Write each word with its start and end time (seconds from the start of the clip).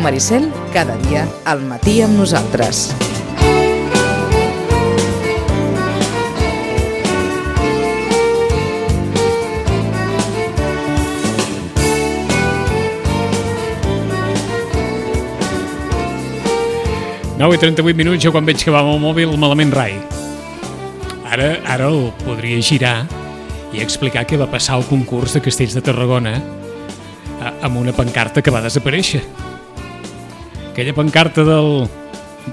Ràdio 0.00 0.08
Maricel, 0.08 0.44
cada 0.72 0.96
dia, 1.04 1.26
al 1.44 1.60
matí 1.68 2.00
amb 2.00 2.16
nosaltres. 2.16 2.86
Nou 17.40 17.54
i 17.54 17.58
38 17.60 17.96
minuts, 17.96 18.20
jo 18.20 18.32
quan 18.34 18.44
veig 18.44 18.60
que 18.60 18.72
va 18.72 18.82
amb 18.84 18.92
el 18.92 19.00
mòbil 19.00 19.32
malament 19.40 19.70
rai. 19.72 19.94
Ara, 21.30 21.54
ara 21.72 21.86
el 21.88 22.10
podria 22.24 22.60
girar 22.60 22.96
i 23.72 23.80
explicar 23.80 24.26
què 24.28 24.36
va 24.40 24.48
passar 24.50 24.76
al 24.76 24.84
concurs 24.88 25.36
de 25.36 25.40
Castells 25.44 25.76
de 25.76 25.80
Tarragona 25.86 26.34
a- 27.40 27.54
amb 27.64 27.78
una 27.80 27.94
pancarta 27.96 28.42
que 28.42 28.50
va 28.52 28.60
desaparèixer. 28.60 29.22
Aquella 30.70 30.94
pancarta 30.94 31.44
del 31.44 31.88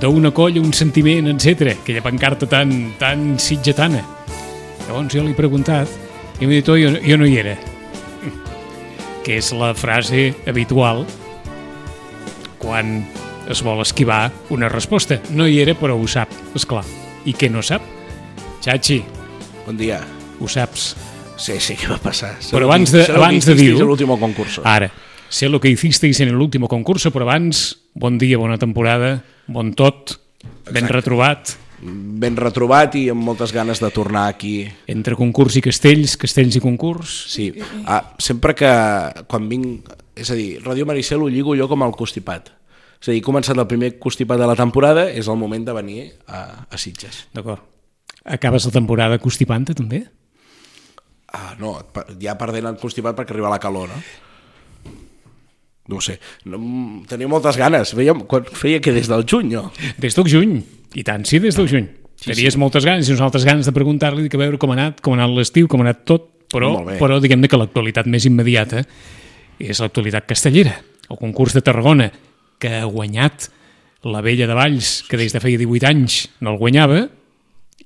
d'una 0.02 0.32
colla, 0.35 0.60
un 0.62 0.73
sentiment, 0.73 1.27
etc. 1.32 1.76
Aquella 1.79 2.01
pancarta 2.04 2.48
tan, 2.49 2.93
tan 2.99 3.37
sitgetana. 3.40 4.01
Llavors 4.87 5.13
jo 5.13 5.23
li 5.23 5.32
he 5.32 5.37
preguntat 5.37 5.87
i 6.40 6.45
m'ha 6.45 6.57
dit, 6.60 6.70
oh, 6.70 6.77
jo, 6.79 6.91
jo 7.04 7.18
no 7.18 7.26
hi 7.27 7.38
era. 7.40 7.55
Que 9.26 9.38
és 9.41 9.49
la 9.55 9.73
frase 9.76 10.29
habitual 10.48 11.05
quan 12.62 13.01
es 13.51 13.62
vol 13.63 13.82
esquivar 13.84 14.32
una 14.51 14.70
resposta. 14.71 15.20
No 15.32 15.48
hi 15.48 15.60
era, 15.63 15.76
però 15.77 15.95
ho 15.99 16.07
sap, 16.07 16.32
és 16.55 16.65
clar. 16.68 16.84
I 17.27 17.34
què 17.35 17.49
no 17.51 17.62
sap? 17.63 17.84
Chachi, 18.63 19.01
Bon 19.65 19.76
dia. 19.77 19.99
ho 20.40 20.48
saps. 20.48 20.95
Sí, 21.38 21.60
sí, 21.62 21.76
què 21.77 21.90
va 21.91 21.98
passar? 22.01 22.35
Però 22.51 22.65
abans 22.65 22.91
de- 22.91 23.05
abans 23.13 23.45
de 23.45 23.54
dir-ho- 23.55 23.82
en 23.82 23.88
l'último 23.88 24.18
concurso. 24.20 24.62
Ara, 24.65 24.90
sé 25.29 25.49
lo 25.49 25.59
que 25.59 25.70
hicisteis 25.70 26.20
en 26.21 26.29
el 26.29 26.35
último 26.35 26.67
concurso, 26.67 27.11
però 27.11 27.27
abans, 27.27 27.77
bon 27.93 28.17
dia, 28.17 28.37
bona 28.37 28.57
temporada, 28.57 29.23
bon 29.47 29.73
tot, 29.73 30.20
ben 30.67 30.83
Exacte. 30.85 30.93
retrobat, 30.93 31.57
Ben 31.79 32.33
retrobat 32.35 32.95
i 32.97 33.03
amb 33.13 33.21
moltes 33.21 33.51
ganes 33.53 33.77
de 33.79 33.91
tornar 33.93 34.23
aquí. 34.31 34.65
entre 34.89 35.13
concurs 35.15 35.55
i 35.57 35.61
castells, 35.61 36.15
castells 36.17 36.55
i 36.57 36.59
concurs. 36.59 37.11
Sí, 37.29 37.53
ah, 37.85 38.15
sempre 38.17 38.55
que 38.55 38.65
quan 39.29 39.45
vinc... 39.48 39.85
És 40.17 40.31
a 40.31 40.33
dir, 40.33 40.57
Ràdio 40.65 40.87
Maricel 40.89 41.21
ho 41.21 41.29
lligo 41.29 41.53
jo 41.55 41.67
com 41.70 41.83
el 41.85 41.93
constipat. 41.93 42.49
És 42.98 43.09
a 43.09 43.11
dir, 43.13 43.21
començat 43.21 43.53
el 43.55 43.67
primer 43.70 43.99
constipat 44.01 44.39
de 44.41 44.48
la 44.49 44.55
temporada, 44.57 45.05
és 45.11 45.27
el 45.29 45.37
moment 45.37 45.67
de 45.67 45.73
venir 45.77 45.99
a, 46.25 46.65
a 46.65 46.77
Sitges. 46.81 47.27
D'acord. 47.37 47.61
Acabes 48.25 48.65
la 48.65 48.73
temporada 48.73 49.20
constipant 49.21 49.70
també? 49.70 50.07
Ah, 51.31 51.53
no, 51.59 51.77
ja 52.20 52.33
perdent 52.41 52.65
el 52.65 52.81
constipat 52.81 53.15
perquè 53.15 53.37
arriba 53.37 53.53
la 53.53 53.61
calor, 53.61 53.93
no? 53.93 54.01
No 55.88 55.99
ho 55.99 56.04
sé. 56.04 56.18
No, 56.46 56.60
mm, 56.60 57.05
tenia 57.07 57.30
moltes 57.32 57.57
ganes. 57.60 57.93
Veiem, 57.96 58.26
quan 58.27 58.48
feia 58.52 58.82
que 58.84 58.91
des 58.96 59.07
del 59.07 59.24
juny, 59.27 59.54
jo. 59.55 59.68
Des 59.98 60.16
del 60.18 60.27
juny. 60.27 60.57
I 60.96 61.04
tant, 61.07 61.26
sí, 61.27 61.40
des 61.40 61.55
del 61.55 61.70
juny. 61.71 61.88
Sí, 62.18 62.32
Tenies 62.32 62.55
sí. 62.55 62.60
moltes 62.60 62.85
ganes 62.85 63.07
i 63.07 63.13
nosaltres 63.13 63.46
ganes 63.46 63.68
de 63.68 63.74
preguntar-li 63.76 64.28
que 64.29 64.39
veure 64.39 64.57
com 64.57 64.73
ha 64.73 64.78
anat, 64.78 65.01
com 65.06 65.13
ha 65.13 65.22
anat 65.22 65.35
l'estiu, 65.38 65.67
com 65.69 65.84
ha 65.84 65.85
anat 65.85 66.01
tot, 66.09 66.31
però, 66.51 66.72
però 66.97 67.19
diguem-ne 67.22 67.50
que 67.51 67.59
l'actualitat 67.59 68.07
més 68.09 68.25
immediata 68.25 68.81
és 69.59 69.79
l'actualitat 69.84 70.25
castellera. 70.29 70.73
El 71.07 71.19
concurs 71.19 71.53
de 71.56 71.61
Tarragona, 71.63 72.09
que 72.59 72.72
ha 72.79 72.88
guanyat 72.90 73.50
la 74.07 74.23
Vella 74.25 74.47
de 74.50 74.57
Valls, 74.57 75.03
que 75.07 75.19
des 75.19 75.34
de 75.34 75.41
feia 75.44 75.59
18 75.59 75.88
anys 75.88 76.17
no 76.41 76.56
el 76.56 76.59
guanyava, 76.61 77.06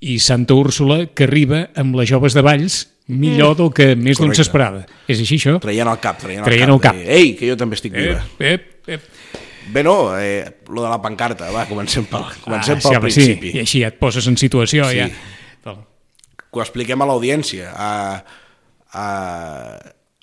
i 0.01 0.17
Santa 0.19 0.55
Úrsula, 0.57 1.05
que 1.13 1.27
arriba 1.29 1.69
amb 1.77 1.95
les 1.99 2.09
joves 2.09 2.33
de 2.33 2.41
Valls 2.41 2.79
millor 3.11 3.55
del 3.59 3.69
que 3.75 3.91
més 3.99 4.17
d'un 4.21 4.31
s'esperava. 4.33 4.85
És 5.07 5.19
així, 5.21 5.37
això? 5.37 5.57
Traient 5.61 5.87
el 5.91 5.99
cap, 6.01 6.17
traient, 6.21 6.43
Traient 6.45 6.69
el 6.69 6.75
el 6.77 6.81
cap. 6.81 6.95
cap. 6.95 7.01
de, 7.05 7.17
Ei, 7.17 7.35
que 7.37 7.49
jo 7.49 7.57
també 7.59 7.75
estic 7.77 7.93
viva. 7.93 8.21
Ep, 8.39 8.41
ep, 8.41 8.89
ep. 8.97 9.01
Bé, 9.71 9.83
no, 9.85 10.17
eh, 10.17 10.57
lo 10.73 10.81
de 10.83 10.89
la 10.89 10.97
pancarta, 11.01 11.51
va, 11.53 11.67
comencem 11.69 12.03
pel, 12.09 12.23
comencem 12.43 12.77
Ah, 12.77 12.81
pel 12.81 12.89
sí, 12.89 12.95
home, 12.95 13.01
principi. 13.05 13.51
Sí, 13.51 13.57
I 13.57 13.61
així 13.61 13.81
ja 13.83 13.91
et 13.93 13.99
poses 13.99 14.25
en 14.27 14.35
situació. 14.41 14.87
Sí. 14.89 14.97
Ja. 14.97 15.09
Que 15.61 16.57
ho 16.59 16.63
expliquem 16.63 16.99
a 17.01 17.05
l'audiència. 17.07 17.69
A, 17.71 17.91
a, 18.91 19.05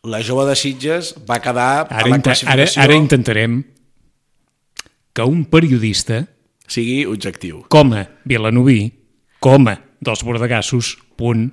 la 0.03 0.21
jove 0.27 0.45
de 0.51 0.57
Sitges 0.59 1.15
va 1.29 1.39
quedar 1.41 1.69
a 1.87 1.87
Ara, 1.87 2.09
la 2.11 2.17
inte- 2.19 2.31
ara, 2.35 2.35
classificació 2.35 2.83
ara 2.83 2.95
intentarem 2.99 3.63
que 5.15 5.23
un 5.23 5.45
periodista, 5.47 6.27
sigui 6.67 7.05
objectiu. 7.07 7.65
com 7.69 7.93
a 7.95 8.05
vilanoví, 8.25 8.93
com 9.43 9.69
dels 10.01 10.23
bordegassos, 10.27 10.97
punt, 11.19 11.49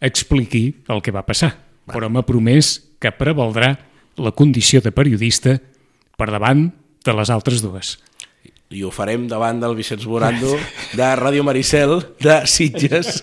expliqui 0.00 0.82
el 0.92 1.02
que 1.02 1.14
va 1.14 1.26
passar. 1.26 1.54
Però 1.86 2.08
m'ha 2.10 2.24
promès 2.26 2.80
que 3.00 3.12
prevaldrà 3.14 3.76
la 4.18 4.32
condició 4.32 4.80
de 4.82 4.92
periodista 4.92 5.58
per 6.16 6.30
davant 6.32 6.68
de 7.06 7.14
les 7.14 7.30
altres 7.30 7.62
dues. 7.62 7.96
I 8.74 8.80
ho 8.82 8.88
farem 8.90 9.28
davant 9.30 9.60
del 9.62 9.76
Vicenç 9.78 10.08
Morando 10.10 10.56
de 10.98 11.08
Ràdio 11.20 11.44
Maricel 11.46 12.00
de 12.18 12.40
Sitges. 12.50 13.20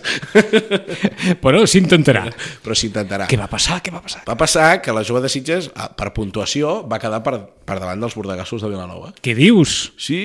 Però 1.44 1.60
s'intentarà. 1.68 2.22
Però 2.64 2.76
s'intentarà. 2.78 3.26
Què 3.28 3.36
va 3.36 3.50
passar? 3.52 3.82
Què 3.84 3.92
va 3.92 4.00
passar? 4.00 4.22
Va 4.24 4.38
passar 4.40 4.70
que 4.80 4.94
la 4.96 5.04
jove 5.04 5.20
de 5.20 5.28
Sitges, 5.28 5.68
ah, 5.76 5.90
per 5.92 6.14
puntuació, 6.16 6.78
va 6.88 6.96
quedar 7.02 7.20
per, 7.26 7.42
per 7.68 7.76
davant 7.76 8.00
dels 8.00 8.16
bordegassos 8.16 8.64
de 8.64 8.72
Vilanova. 8.72 9.12
Què 9.20 9.36
dius? 9.36 9.92
Sí, 10.00 10.22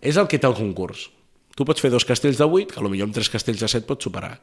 és 0.00 0.16
el 0.16 0.30
que 0.30 0.40
té 0.40 0.48
el 0.48 0.56
concurs. 0.56 1.10
Tu 1.54 1.64
pots 1.64 1.80
fer 1.80 1.90
dos 1.92 2.04
castells 2.04 2.38
de 2.40 2.44
8, 2.44 2.74
que 2.74 2.82
potser 2.82 3.02
amb 3.06 3.14
tres 3.14 3.28
castells 3.30 3.60
de 3.62 3.68
7 3.70 3.86
pots 3.86 4.02
superar. 4.08 4.34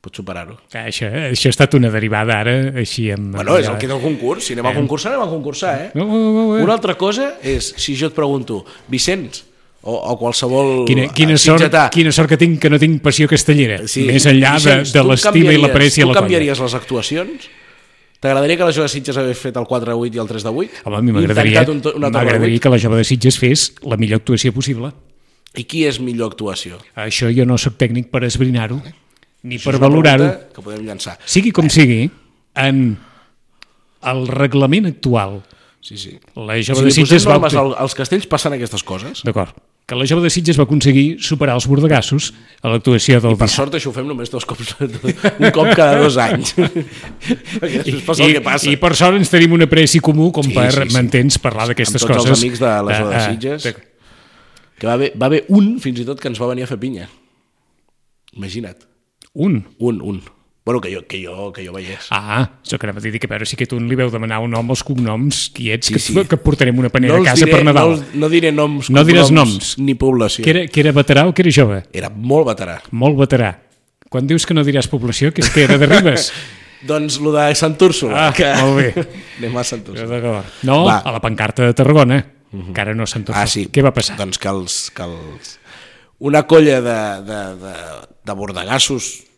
Pots 0.00 0.20
superar-ho. 0.20 0.54
Ah, 0.76 0.84
Això, 0.86 1.08
això 1.32 1.48
ha 1.48 1.54
estat 1.56 1.72
una 1.74 1.88
derivada 1.90 2.36
ara, 2.44 2.52
així 2.78 3.08
amb... 3.10 3.32
Bueno, 3.34 3.56
és 3.58 3.66
el 3.66 3.78
que 3.80 3.88
té 3.88 3.94
el 3.96 4.02
concurs. 4.02 4.44
Si 4.46 4.54
anem 4.54 4.68
a 4.70 4.74
concursar, 4.76 5.14
anem 5.14 5.24
a 5.24 5.30
concursar, 5.32 5.72
eh? 5.86 5.88
No, 5.98 6.04
no, 6.06 6.18
no, 6.20 6.32
no. 6.52 6.62
Una 6.62 6.76
altra 6.76 6.94
cosa 7.00 7.32
és, 7.42 7.72
si 7.80 7.96
jo 7.98 8.10
et 8.12 8.14
pregunto, 8.14 8.60
Vicenç, 8.92 9.40
o, 9.82 9.94
o 9.96 10.14
qualsevol 10.20 10.84
Quina, 10.86 11.08
quina, 11.14 11.34
eh, 11.34 11.40
sort, 11.40 11.74
quina 11.94 12.12
sort 12.12 12.28
que 12.30 12.36
tinc 12.38 12.60
que 12.62 12.70
no 12.70 12.78
tinc 12.78 13.00
passió 13.02 13.26
castellera. 13.30 13.80
sí, 13.88 14.04
Més 14.06 14.26
enllà 14.30 14.52
de, 14.58 14.60
Vicenç, 14.60 14.92
de 14.94 15.02
tu 15.02 15.08
l'estima 15.10 15.54
i 15.56 15.58
l'apreci 15.64 16.02
a 16.02 16.06
la 16.06 16.12
Tu 16.12 16.14
colla. 16.14 16.20
canviaries 16.26 16.62
les 16.66 16.74
actuacions? 16.78 17.48
T'agradaria 18.20 18.56
que 18.58 18.66
la 18.66 18.72
jove 18.74 18.86
de 18.88 18.92
Sitges 18.92 19.16
hagués 19.16 19.38
fet 19.38 19.56
el 19.56 19.66
4 19.70 19.92
de 19.94 19.98
8 19.98 20.16
i 20.18 20.22
el 20.22 20.26
3 20.30 20.42
de 20.46 20.50
8? 20.50 20.80
Home, 20.90 20.96
a 20.98 21.02
mi 21.06 21.12
m'agradaria 21.14 21.62
un, 21.70 21.80
to- 21.80 21.92
una 21.94 22.10
torre 22.10 22.26
de 22.26 22.32
m'agradaria 22.32 22.58
8? 22.58 22.62
que 22.64 22.72
la 22.74 22.80
jove 22.82 22.96
de 22.98 23.04
Sitges 23.06 23.38
fes 23.38 23.68
la 23.86 23.96
millor 23.96 24.18
actuació 24.22 24.52
possible. 24.52 24.90
I 25.58 25.64
qui 25.66 25.82
és 25.88 25.98
millor 25.98 26.30
actuació? 26.32 26.78
Això 26.94 27.28
jo 27.34 27.44
no 27.48 27.56
sóc 27.58 27.74
tècnic 27.80 28.10
per 28.12 28.22
esbrinar-ho, 28.28 28.78
ni 29.42 29.58
Això 29.58 29.72
per 29.72 29.80
valorar-ho. 29.82 30.28
Que 30.54 30.62
podem 30.62 30.84
llançar. 30.86 31.16
Sigui 31.26 31.50
com 31.54 31.66
sigui, 31.72 32.04
en 32.54 32.82
el 34.08 34.26
reglament 34.30 34.86
actual, 34.86 35.40
Sí, 35.80 35.96
sí. 35.96 36.12
la 36.34 36.56
Si 36.58 36.64
jove 36.68 36.82
li 36.84 36.90
de 36.90 36.94
Sitges 36.96 37.24
va... 37.26 37.36
normes 37.38 37.54
al- 37.54 37.74
als 37.78 37.94
castells 37.94 38.26
passen 38.26 38.52
aquestes 38.54 38.82
coses. 38.84 39.22
D'acord. 39.24 39.54
Que 39.88 39.96
la 39.96 40.04
jove 40.04 40.20
de 40.26 40.28
Sitges 40.28 40.58
va 40.58 40.64
aconseguir 40.66 41.16
superar 41.24 41.54
els 41.56 41.64
bordegassos 41.70 42.32
a 42.60 42.68
l'actuació 42.68 43.20
del 43.22 43.38
Per 43.38 43.46
Vicenç. 43.46 43.54
sort 43.56 43.74
això 43.78 43.88
ho 43.88 43.94
fem 43.96 44.06
només 44.10 44.28
dos 44.28 44.44
cops, 44.44 44.74
un 44.82 45.50
cop 45.54 45.70
cada 45.78 45.96
dos 46.02 46.18
anys. 46.20 46.52
Perquè 47.62 47.82
després 47.86 48.04
passa 48.04 48.26
el 48.26 48.34
que 48.36 48.42
passa. 48.44 48.68
I 48.68 48.76
per 48.82 48.92
sort 48.98 49.16
ens 49.16 49.30
tenim 49.32 49.54
un 49.56 49.64
apreci 49.64 50.02
comú 50.04 50.28
com 50.34 50.44
Sí, 50.44 50.52
per, 50.52 50.68
sí, 50.74 50.82
sí. 50.90 50.94
m'entens, 50.98 51.38
parlar 51.40 51.70
d'aquestes 51.70 52.02
Amb 52.02 52.10
tots 52.10 52.18
coses. 52.26 52.34
els 52.36 52.42
amics 52.44 52.60
de 52.60 52.66
la 52.68 52.98
zona 53.00 53.08
de 53.08 53.16
Eh, 53.16 53.22
eh, 53.22 53.30
Sitges. 53.32 53.62
d'acord. 53.70 53.87
Que 54.78 54.86
va 54.86 54.94
haver, 54.94 55.12
va 55.20 55.26
haver 55.26 55.44
un, 55.48 55.78
fins 55.82 56.00
i 56.00 56.04
tot, 56.06 56.20
que 56.22 56.28
ens 56.30 56.38
va 56.40 56.46
venir 56.50 56.64
a 56.64 56.70
fer 56.70 56.78
pinya. 56.78 57.08
Imagina't. 58.36 58.84
Un. 59.34 59.64
Un, 59.78 60.00
un. 60.02 60.22
Bueno, 60.64 60.82
que 60.82 60.92
jo, 60.94 61.00
que 61.08 61.24
jo, 61.24 61.50
que 61.52 61.64
jo 61.66 61.72
veiés. 61.72 62.08
Ah, 62.12 62.42
això 62.62 62.76
que 62.76 62.84
anava 62.84 63.00
a 63.00 63.02
dir 63.02 63.16
que 63.18 63.24
a 63.26 63.30
veure 63.32 63.46
si 63.48 63.56
aquest 63.56 63.72
un 63.72 63.86
li 63.88 63.96
veu 63.96 64.10
demanar 64.12 64.42
un 64.44 64.50
nom 64.52 64.68
als 64.68 64.82
cognoms 64.84 65.46
quiets, 65.56 65.88
Sí, 65.88 65.94
que, 65.94 65.98
sí. 66.02 66.12
que 66.28 66.36
portarem 66.36 66.76
una 66.78 66.90
panera 66.92 67.16
els 67.16 67.24
a 67.26 67.30
casa 67.30 67.46
diré, 67.46 67.56
per 67.56 67.64
Nadal. 67.64 67.88
No, 67.88 67.94
els- 67.96 68.14
no 68.20 68.28
diré 68.28 68.52
noms, 68.52 68.90
No 68.92 69.04
diràs 69.08 69.30
noms. 69.32 69.78
Ni 69.80 69.94
població. 69.96 70.44
Que 70.44 70.50
era, 70.52 70.66
que 70.68 70.80
era 70.84 70.92
veterà 70.92 71.24
o 71.26 71.32
que 71.32 71.40
era 71.46 71.50
jove? 71.56 71.80
Era 71.90 72.10
molt 72.10 72.46
veterà. 72.50 72.82
Molt 72.92 73.16
veterà. 73.16 73.54
Quan 74.12 74.26
dius 74.28 74.44
que 74.44 74.52
no 74.54 74.62
diràs 74.64 74.88
població, 74.92 75.32
que 75.32 75.40
és 75.40 75.48
que 75.50 75.64
era 75.64 75.78
de 75.80 75.86
Ribes. 75.88 76.28
Doncs 76.88 77.16
lo 77.18 77.32
de 77.32 77.48
Sant 77.56 77.80
Úrsula. 77.82 78.28
Ah, 78.28 78.32
que... 78.36 78.52
molt 78.60 78.76
bé. 78.76 79.06
Anem 79.40 79.56
a 79.56 79.64
Sant 79.64 79.88
Úrsula. 79.88 80.44
No, 80.68 80.84
Va. 80.84 80.98
a 81.00 81.12
la 81.16 81.20
pancarta 81.24 81.64
de 81.64 81.72
Tarragona, 81.74 82.20
que 82.50 82.80
ara 82.80 82.94
no 82.96 83.06
s'han 83.06 83.26
Ah, 83.34 83.46
sí. 83.46 83.66
Què 83.72 83.84
va 83.84 83.94
passar? 83.94 84.16
Doncs 84.20 84.40
que 84.40 84.50
els... 84.50 84.82
Que 84.96 85.06
els... 85.06 85.56
Una 86.18 86.42
colla 86.50 86.80
de, 86.82 86.98
de, 87.28 87.40
de, 87.62 87.74
de 88.26 88.34
bordegassos 88.34 89.28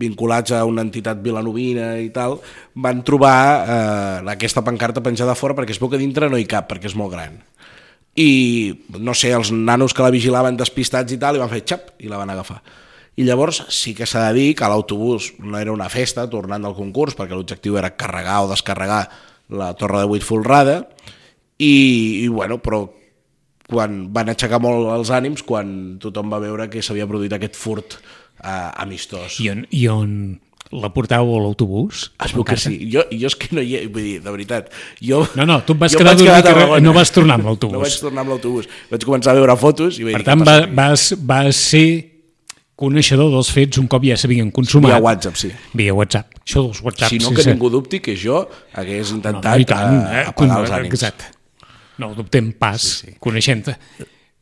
vinculats 0.00 0.54
a 0.56 0.64
una 0.64 0.80
entitat 0.86 1.20
vilanovina 1.20 1.92
i 2.00 2.08
tal, 2.14 2.38
van 2.80 3.02
trobar 3.04 3.36
eh, 3.60 4.30
aquesta 4.32 4.64
pancarta 4.64 5.02
penjada 5.04 5.36
fora 5.36 5.56
perquè 5.58 5.76
es 5.76 5.80
veu 5.82 5.90
que 5.92 6.00
dintre 6.00 6.30
no 6.32 6.40
hi 6.40 6.46
cap, 6.48 6.70
perquè 6.70 6.88
és 6.88 6.96
molt 6.96 7.12
gran. 7.12 7.36
I, 8.16 8.30
no 8.98 9.14
sé, 9.14 9.34
els 9.36 9.52
nanos 9.52 9.94
que 9.94 10.02
la 10.02 10.12
vigilaven 10.14 10.56
despistats 10.58 11.12
i 11.14 11.20
tal, 11.20 11.36
i 11.36 11.42
van 11.42 11.52
fer 11.52 11.62
xap, 11.68 11.92
i 12.00 12.08
la 12.10 12.18
van 12.20 12.32
agafar. 12.32 12.62
I 13.20 13.26
llavors 13.26 13.62
sí 13.74 13.92
que 13.94 14.08
s'ha 14.08 14.24
de 14.28 14.38
dir 14.38 14.48
que 14.56 14.68
l'autobús 14.70 15.34
no 15.44 15.58
era 15.60 15.74
una 15.74 15.90
festa 15.92 16.24
tornant 16.30 16.64
del 16.64 16.76
concurs, 16.78 17.16
perquè 17.18 17.36
l'objectiu 17.36 17.76
era 17.76 17.92
carregar 17.98 18.40
o 18.46 18.50
descarregar 18.50 19.02
la 19.50 19.74
torre 19.76 20.00
de 20.00 20.08
vuit 20.10 20.24
folrada, 20.24 20.84
i, 21.60 22.24
i 22.24 22.28
bueno, 22.32 22.58
però 22.64 22.86
quan 23.70 24.06
van 24.14 24.32
aixecar 24.32 24.58
molt 24.64 24.88
els 24.96 25.10
ànims 25.14 25.44
quan 25.46 25.98
tothom 26.02 26.32
va 26.32 26.40
veure 26.42 26.66
que 26.72 26.82
s'havia 26.82 27.06
produït 27.06 27.36
aquest 27.36 27.58
furt 27.60 27.98
eh, 28.00 28.70
amistós. 28.82 29.36
I 29.44 29.50
on, 29.52 29.66
i 29.70 29.84
on 29.92 30.14
la 30.74 30.90
portàveu 30.94 31.36
a 31.36 31.42
l'autobús? 31.44 32.08
Es 32.24 32.34
veu 32.34 32.44
que 32.46 32.56
sí. 32.58 32.76
Jo, 32.92 33.02
jo 33.10 33.30
és 33.30 33.36
que 33.38 33.48
no 33.56 33.62
hi 33.62 33.76
he... 33.78 33.84
Vull 33.90 34.04
dir, 34.06 34.16
de 34.22 34.30
veritat. 34.34 34.68
Jo, 35.02 35.24
No, 35.38 35.46
no, 35.46 35.60
tu 35.66 35.74
et 35.74 35.80
vas 35.82 35.94
quedar 35.98 36.14
vaig 36.14 36.44
dormir 36.46 36.76
a 36.78 36.80
no 36.82 36.92
vas 36.94 37.10
tornar 37.14 37.38
amb 37.38 37.46
No 37.46 37.52
l'autobús. 37.52 37.82
vaig 37.82 37.96
tornar 38.02 38.22
amb 38.24 38.34
l'autobús. 38.34 38.68
Vaig 38.90 39.06
començar 39.08 39.34
a 39.34 39.38
veure 39.40 39.56
fotos 39.58 39.98
i 39.98 40.06
vaig 40.06 40.18
per 40.18 40.22
dir, 40.22 40.28
tant, 40.30 40.44
va, 40.46 40.56
vas, 40.78 41.08
vas 41.32 41.58
ser 41.70 41.88
coneixedor 42.80 43.28
dels 43.34 43.50
fets 43.52 43.78
un 43.82 43.90
cop 43.92 44.06
ja 44.08 44.16
s'havien 44.16 44.50
consumat. 44.54 44.94
Via 44.94 45.02
WhatsApp, 45.04 45.36
sí. 45.36 45.50
Via 45.76 45.92
WhatsApp. 45.94 46.38
Això 46.46 46.62
dels 46.64 46.80
WhatsApp. 46.86 47.10
Si 47.12 47.18
no, 47.20 47.28
sí, 47.28 47.34
que 47.36 47.44
sí. 47.44 47.50
ningú 47.52 47.68
dubti 47.74 48.00
que 48.00 48.14
jo 48.16 48.46
hagués 48.72 49.10
No, 49.12 49.18
intentat 49.20 49.50
no, 49.52 49.60
i 49.60 49.68
tant, 49.68 49.98
eh, 50.00 50.22
eh, 50.22 50.24
apagar 50.32 50.62
els 50.64 50.72
ànims. 50.78 50.94
Exacte. 50.96 51.34
No 52.00 52.10
ho 52.10 52.16
dubtem 52.16 52.50
pas, 52.56 52.80
sí, 52.80 53.12
sí. 53.12 53.18
coneixent-te. 53.22 53.76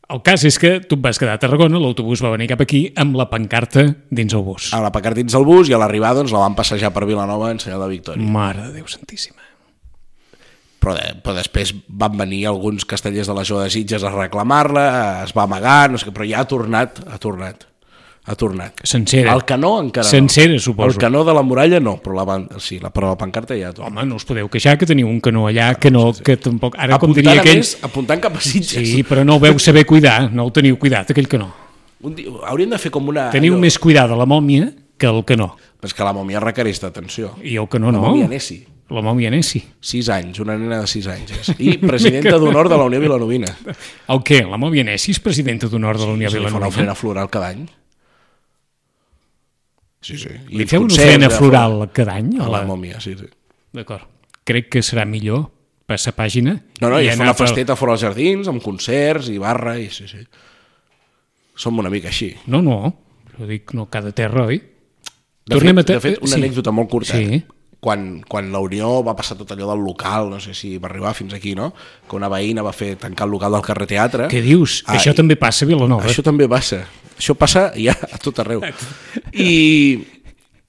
El 0.09 0.23
cas 0.25 0.41
és 0.49 0.57
que 0.57 0.79
tu 0.81 0.97
et 0.97 1.03
vas 1.05 1.19
quedar 1.21 1.35
a 1.37 1.41
Tarragona, 1.43 1.77
l'autobús 1.83 2.23
va 2.25 2.31
venir 2.33 2.47
cap 2.49 2.63
aquí 2.65 2.87
amb 2.97 3.19
la 3.21 3.27
pancarta 3.29 3.85
dins 4.09 4.33
el 4.33 4.47
bus. 4.47 4.71
Amb 4.73 4.87
la 4.87 4.93
pancarta 4.95 5.21
dins 5.21 5.37
del 5.37 5.45
bus 5.45 5.69
i 5.69 5.77
a 5.77 5.83
l'arribar 5.83 6.15
doncs, 6.17 6.33
la 6.33 6.47
van 6.47 6.57
passejar 6.57 6.95
per 6.95 7.05
Vilanova 7.05 7.51
en 7.53 7.61
senyal 7.61 7.85
de 7.85 7.91
victòria. 7.93 8.25
Mare 8.39 8.71
de 8.71 8.79
Déu 8.79 8.89
Santíssima. 8.89 9.45
Però, 10.79 10.95
de, 10.97 11.11
però 11.21 11.35
després 11.37 11.75
van 12.01 12.17
venir 12.17 12.47
alguns 12.49 12.89
castellers 12.89 13.29
de 13.29 13.37
la 13.37 13.45
Jove 13.45 13.67
de 13.67 13.75
Sitges 13.75 14.07
a 14.07 14.15
reclamar-la, 14.15 14.87
es 15.27 15.37
va 15.37 15.45
amagar, 15.45 15.91
no 15.93 16.01
sé 16.01 16.09
què, 16.09 16.17
però 16.17 16.31
ja 16.31 16.41
ha 16.41 16.49
tornat, 16.49 17.03
ha 17.05 17.21
tornat. 17.21 17.68
Ha 18.29 18.35
tornat. 18.37 18.83
Sencera. 18.85 19.33
El 19.33 19.43
canó 19.49 19.71
encara 19.81 20.05
Sencera, 20.07 20.53
no. 20.53 20.59
suposo. 20.61 20.91
El 20.91 20.99
canó 21.01 21.25
de 21.25 21.33
la 21.33 21.43
muralla 21.43 21.81
no, 21.81 21.95
però 22.05 22.15
la, 22.19 22.25
van, 22.29 22.47
sí, 22.61 22.79
la, 22.79 22.91
però 22.93 23.15
la 23.15 23.17
pancarta 23.17 23.57
ja 23.57 23.71
tornat. 23.73 23.91
Home, 23.91 24.05
no 24.11 24.19
us 24.21 24.27
podeu 24.29 24.51
queixar 24.53 24.77
que 24.77 24.85
teniu 24.87 25.09
un 25.09 25.21
canó 25.25 25.47
allà, 25.49 25.71
que 25.81 25.91
no, 25.91 26.11
que 26.13 26.37
tampoc... 26.37 26.77
Ara, 26.77 26.99
com 26.99 27.09
apuntant, 27.11 27.25
diria 27.25 27.41
a 27.41 27.45
aquell... 27.47 27.63
més, 27.65 27.73
apuntant 27.89 28.21
cap 28.21 28.37
a 28.37 28.43
Sitges. 28.45 28.85
Sí, 28.93 29.01
però 29.09 29.25
no 29.25 29.39
ho 29.39 29.43
veu 29.43 29.57
saber 29.59 29.87
cuidar, 29.89 30.29
no 30.31 30.45
el 30.45 30.53
teniu 30.53 30.77
cuidat, 30.79 31.11
aquell 31.17 31.27
canó. 31.33 31.49
Un 32.05 32.15
dia, 32.15 32.31
hauríem 32.53 32.71
de 32.77 32.79
fer 32.79 32.93
com 32.95 33.09
una... 33.11 33.31
Teniu 33.33 33.57
allò- 33.57 33.65
més 33.65 33.79
cuidada 33.81 34.15
la 34.15 34.27
mòmia 34.29 34.69
que 35.01 35.09
el 35.09 35.25
canó. 35.25 35.55
Però 35.81 35.89
és 35.89 35.95
que 35.97 36.05
la 36.05 36.13
mòmia 36.13 36.41
requereix 36.45 36.83
d'atenció. 36.85 37.33
I 37.43 37.57
el 37.57 37.67
canó 37.73 37.89
La 37.91 37.97
no. 37.97 38.05
mòmia 38.11 38.29
Nessi. 38.29 38.61
La 38.91 39.03
mòmia 39.05 39.29
Nessi. 39.31 39.61
Sis 39.85 40.07
anys, 40.09 40.39
una 40.41 40.55
nena 40.57 40.79
de 40.81 40.87
sis 40.89 41.07
anys. 41.13 41.33
És. 41.41 41.51
I 41.61 41.75
presidenta 41.79 42.39
d'honor 42.41 42.71
de 42.73 42.77
la 42.81 42.85
Unió 42.89 43.01
Vilanovina. 43.03 43.51
El 44.09 44.23
què? 44.27 44.39
La 44.49 44.57
mòmia 44.61 44.85
Nessi 44.89 45.13
és 45.17 45.21
presidenta 45.21 45.69
d'honor 45.69 45.99
de 46.01 46.07
la 46.09 46.15
Unió 46.17 46.31
Se 46.33 46.39
li 46.41 46.47
fa 46.47 46.57
una 46.57 46.71
Vilanovina? 46.71 46.95
floral 46.99 47.29
cada 47.31 47.51
any. 47.53 47.67
Sí, 50.01 50.17
sí. 50.17 50.31
I 50.51 50.61
Li 50.61 50.67
feu 50.71 50.85
una 50.85 50.95
ofrena 50.95 51.27
de 51.29 51.35
floral 51.35 51.81
cada 51.93 52.15
any? 52.21 52.37
A 52.39 52.47
la 52.49 52.61
la... 52.61 52.67
mòmia, 52.69 53.01
sí, 53.03 53.17
sí. 53.19 53.27
D'acord. 53.75 54.07
Crec 54.49 54.69
que 54.73 54.83
serà 54.87 55.05
millor 55.05 55.49
passar 55.89 56.13
pàgina 56.17 56.55
No, 56.83 56.89
no, 56.93 56.99
i, 57.01 57.09
fa 57.09 57.15
anar 57.17 57.31
una 57.31 57.35
festeta 57.37 57.75
fora 57.77 57.95
als 57.97 58.03
jardins, 58.05 58.49
amb 58.49 58.63
concerts 58.63 59.29
i 59.33 59.39
barra, 59.43 59.75
i 59.81 59.89
sí, 59.93 60.07
sí. 60.09 60.23
Som 61.59 61.79
una 61.83 61.91
mica 61.91 62.09
així. 62.13 62.31
No, 62.47 62.61
no, 62.63 62.79
jo 63.37 63.47
dic 63.49 63.75
no 63.75 63.89
cada 63.91 64.13
terra, 64.15 64.47
oi? 64.47 64.61
De 65.49 65.57
Tornem 65.57 65.81
fet, 65.81 65.91
a 65.91 65.95
de 65.97 66.01
fet 66.05 66.19
una 66.23 66.35
sí. 66.37 66.41
anècdota 66.43 66.71
molt 66.77 66.91
curta. 66.93 67.17
Sí. 67.19 67.41
Quan, 67.81 68.21
quan 68.27 68.49
la 68.53 68.59
Unió 68.59 68.89
va 69.07 69.15
passar 69.19 69.37
tot 69.39 69.53
allò 69.55 69.69
del 69.71 69.83
local, 69.87 70.29
no 70.33 70.41
sé 70.43 70.53
si 70.55 70.73
va 70.83 70.89
arribar 70.91 71.13
fins 71.15 71.35
aquí, 71.37 71.55
no? 71.55 71.71
Que 72.09 72.17
una 72.19 72.29
veïna 72.31 72.63
va 72.67 72.73
fer 72.75 72.97
tancar 72.99 73.27
el 73.29 73.33
local 73.37 73.55
del 73.55 73.63
carrer 73.67 73.87
Teatre. 73.91 74.27
Què 74.33 74.41
dius? 74.43 74.81
Ah, 74.87 74.97
Això 74.99 75.15
i- 75.15 75.19
també 75.19 75.37
passa 75.39 75.65
a 75.65 75.69
Vilanova. 75.71 76.05
Això 76.11 76.23
també 76.27 76.49
passa. 76.51 76.85
Això 77.19 77.35
passa 77.35 77.73
ja 77.77 77.95
a 78.13 78.19
tot 78.23 78.39
arreu. 78.45 78.63
I 79.35 80.07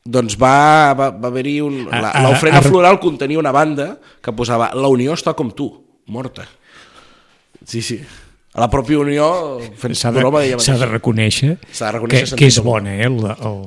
doncs 0.09 0.35
va, 0.41 0.93
va, 0.97 1.09
va 1.13 1.27
haver-hi 1.29 1.59
un... 1.61 1.83
A- 1.91 2.01
la- 2.01 2.11
a- 2.17 2.23
L'ofrena 2.25 2.59
a- 2.59 2.65
floral 2.65 2.99
contenia 2.99 3.39
una 3.39 3.51
banda 3.53 3.91
que 4.23 4.33
posava 4.33 4.71
La 4.73 4.89
Unió 4.89 5.13
està 5.17 5.35
com 5.37 5.51
tu, 5.55 5.69
morta. 6.09 6.47
Sí, 7.65 7.81
sí. 7.85 7.99
A 8.53 8.63
la 8.63 8.69
pròpia 8.71 8.97
Unió 8.97 9.25
fent 9.77 9.93
S'ha 9.95 10.09
de, 10.11 10.23
broma 10.23 10.41
s'ha 10.57 10.77
de 10.81 10.87
reconèixer, 10.89 11.51
de 11.61 11.91
reconèixer 11.93 12.31
que, 12.33 12.39
que 12.41 12.47
és 12.49 12.57
bona, 12.65 12.95
eh? 12.97 13.05
El, 13.05 13.19
el, 13.29 13.59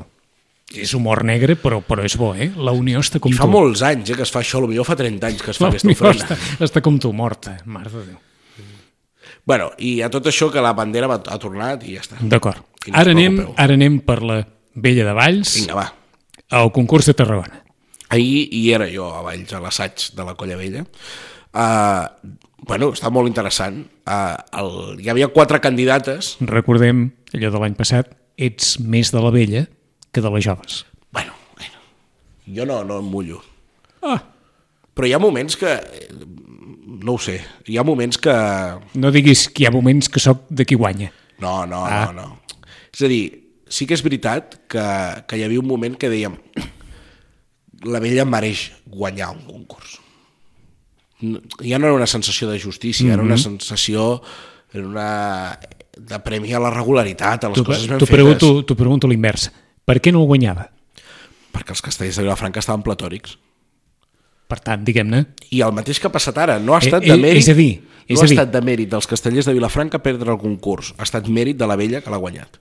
és 0.83 0.91
humor 0.99 1.23
negre, 1.29 1.55
però, 1.61 1.79
però 1.87 2.03
és 2.03 2.17
bo, 2.19 2.33
eh? 2.35 2.51
La 2.59 2.75
Unió 2.75 2.99
està 3.05 3.21
com 3.23 3.31
I 3.31 3.39
fa 3.39 3.47
tu. 3.47 3.53
molts 3.55 3.85
anys 3.87 4.11
eh, 4.11 4.17
que 4.19 4.27
es 4.27 4.33
fa 4.35 4.43
això, 4.43 4.59
potser 4.65 4.85
fa 4.89 4.97
30 4.99 5.31
anys 5.31 5.45
que 5.47 5.55
es 5.55 5.61
fa 5.63 5.69
La 5.69 5.77
aquesta 5.77 5.95
ofrena. 5.95 6.27
està, 6.27 6.39
està 6.67 6.83
com 6.83 6.99
tu, 6.99 7.13
morta, 7.15 7.55
mare 7.65 7.93
de 7.95 8.05
Déu. 8.11 8.19
Bueno, 9.45 9.73
i 9.83 9.97
a 10.03 10.11
tot 10.13 10.29
això 10.31 10.49
que 10.55 10.63
la 10.63 10.75
bandera 10.79 11.09
va, 11.11 11.19
ha 11.19 11.39
tornat 11.43 11.83
i 11.87 11.97
ja 11.97 12.05
està. 12.05 12.21
D'acord. 12.21 12.63
No 12.87 12.95
Ara, 12.99 13.15
anem, 13.15 13.41
ara 13.59 13.75
anem 13.79 13.99
per 14.07 14.21
la 14.23 14.39
Vella 14.75 15.05
de 15.07 15.15
Valls, 15.15 15.57
Vinga, 15.59 15.77
va. 15.79 15.89
al 16.59 16.71
concurs 16.75 17.07
de 17.11 17.15
Tarragona. 17.19 17.61
Ahir 18.13 18.47
hi 18.55 18.63
era 18.75 18.87
jo 18.93 19.09
a 19.15 19.23
Valls, 19.25 19.53
a 19.55 19.61
l'assaig 19.63 20.11
de 20.17 20.27
la 20.27 20.35
Colla 20.39 20.57
Vella. 20.61 20.85
Uh, 21.53 22.33
bueno, 22.69 22.93
està 22.95 23.11
molt 23.11 23.31
interessant. 23.31 23.83
Uh, 24.07 24.39
el, 24.63 24.73
hi 25.03 25.11
havia 25.13 25.31
quatre 25.35 25.61
candidates. 25.65 26.37
Recordem 26.49 27.09
allò 27.35 27.53
de 27.53 27.63
l'any 27.63 27.79
passat, 27.79 28.13
ets 28.39 28.77
més 28.81 29.11
de 29.15 29.23
la 29.23 29.33
vella 29.35 29.67
que 30.13 30.23
de 30.23 30.31
les 30.35 30.45
joves. 30.47 30.83
Bueno, 31.13 31.35
bueno 31.59 31.83
jo 32.47 32.67
no, 32.69 32.83
no 32.85 33.01
em 33.03 33.11
mullo. 33.11 33.43
Ah, 34.03 34.21
Però 34.93 35.09
hi 35.09 35.15
ha 35.17 35.21
moments 35.23 35.57
que... 35.57 35.71
No 37.03 37.17
ho 37.17 37.19
sé. 37.19 37.41
Hi 37.67 37.79
ha 37.79 37.85
moments 37.85 38.19
que... 38.19 38.35
no 38.95 39.11
diguis 39.15 39.49
que 39.51 39.65
hi 39.65 39.67
ha 39.67 39.75
moments 39.75 40.09
que 40.09 40.21
sóc 40.23 40.45
de 40.49 40.67
qui 40.67 40.79
guanya. 40.79 41.13
No, 41.43 41.67
no, 41.67 41.85
Ah. 41.85 42.13
no, 42.13 42.23
no. 42.23 42.39
És 42.93 43.03
a 43.03 43.09
dir, 43.11 43.25
sí 43.69 43.87
que 43.89 43.95
és 43.95 44.03
veritat 44.05 44.61
que, 44.71 44.85
que 45.27 45.39
hi 45.39 45.43
havia 45.47 45.61
un 45.61 45.67
moment 45.67 45.97
que 45.99 46.11
dèiem 46.13 46.37
la 47.89 47.99
vella 47.99 48.25
mereix 48.29 48.71
guanyar 48.87 49.33
un 49.35 49.43
concurs. 49.49 49.99
Ja 51.63 51.79
no 51.79 51.87
era 51.87 51.95
una 51.95 52.07
sensació 52.11 52.51
de 52.51 52.59
justícia, 52.61 53.07
mm 53.07 53.11
-hmm. 53.11 53.15
era 53.15 53.23
una 53.23 53.39
sensació 53.39 54.23
era 54.73 54.87
una, 54.87 55.59
de 55.97 56.19
premi 56.21 56.53
a 56.53 56.61
la 56.61 56.71
regularitat, 56.71 57.45
a 57.45 57.49
les 57.53 57.63
coses 57.63 57.87
ben 57.87 57.99
fetes. 58.01 58.09
pregunto, 58.11 58.65
t'ho 58.65 58.77
pregunto 58.77 59.07
a 59.07 59.11
l'invers. 59.11 59.51
Per 59.85 60.01
què 60.01 60.13
no 60.13 60.23
el 60.23 60.27
guanyava? 60.27 60.71
Perquè 61.53 61.71
els 61.71 61.83
castells 61.83 62.17
de 62.17 62.23
Vilafranca 62.23 62.61
estaven 62.61 62.83
platòrics. 62.83 63.39
Per 64.53 64.59
tant, 64.61 64.83
diguem-ne, 64.85 65.23
I 65.57 65.63
el 65.65 65.73
mateix 65.73 66.01
que 66.03 66.11
ha 66.11 66.13
passat 66.13 66.37
ara, 66.43 66.59
no 66.61 66.75
ha 66.77 66.81
estat 66.83 67.03
Eh, 67.07 67.09
de 67.09 67.15
eh, 67.17 67.23
mèrit, 67.23 67.41
és 67.41 67.49
a 67.49 67.55
dir, 67.57 67.71
és 68.05 68.19
no 68.19 68.25
ha 68.27 68.29
estat 68.29 68.51
de 68.53 68.61
mèrit 68.67 68.91
dels 68.93 69.07
castellers 69.09 69.47
de 69.49 69.55
Vilafranca 69.57 70.03
perdre 70.05 70.35
el 70.35 70.39
concurs, 70.43 70.93
ha 70.99 71.07
estat 71.09 71.31
mèrit 71.33 71.57
de 71.57 71.67
la 71.71 71.77
vella 71.81 72.03
que 72.05 72.11
l'ha 72.13 72.21
guanyat. 72.21 72.59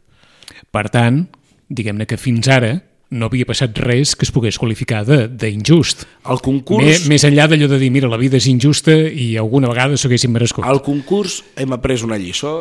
per 0.71 0.87
tant, 0.89 1.25
diguem-ne 1.67 2.05
que 2.07 2.15
fins 2.17 2.47
ara 2.47 2.77
no 3.11 3.25
havia 3.27 3.43
passat 3.45 3.75
res 3.83 4.13
que 4.15 4.23
es 4.23 4.31
pogués 4.31 4.55
qualificar 4.57 5.01
de- 5.05 5.27
d'injust. 5.27 6.05
El 6.31 6.39
concurs, 6.39 6.85
Més, 6.85 7.07
més 7.11 7.23
enllà 7.27 7.49
d'allò 7.51 7.67
de 7.67 7.77
dir, 7.81 7.89
mira, 7.91 8.07
la 8.07 8.15
vida 8.21 8.37
és 8.37 8.47
injusta 8.47 8.93
i 8.95 9.35
alguna 9.35 9.67
vegada 9.67 9.97
s'ho 9.97 10.07
haguessin 10.07 10.31
merescut. 10.31 10.63
Al 10.63 10.79
concurs 10.81 11.41
hem 11.57 11.73
après 11.75 12.03
una 12.07 12.15
lliçó 12.17 12.53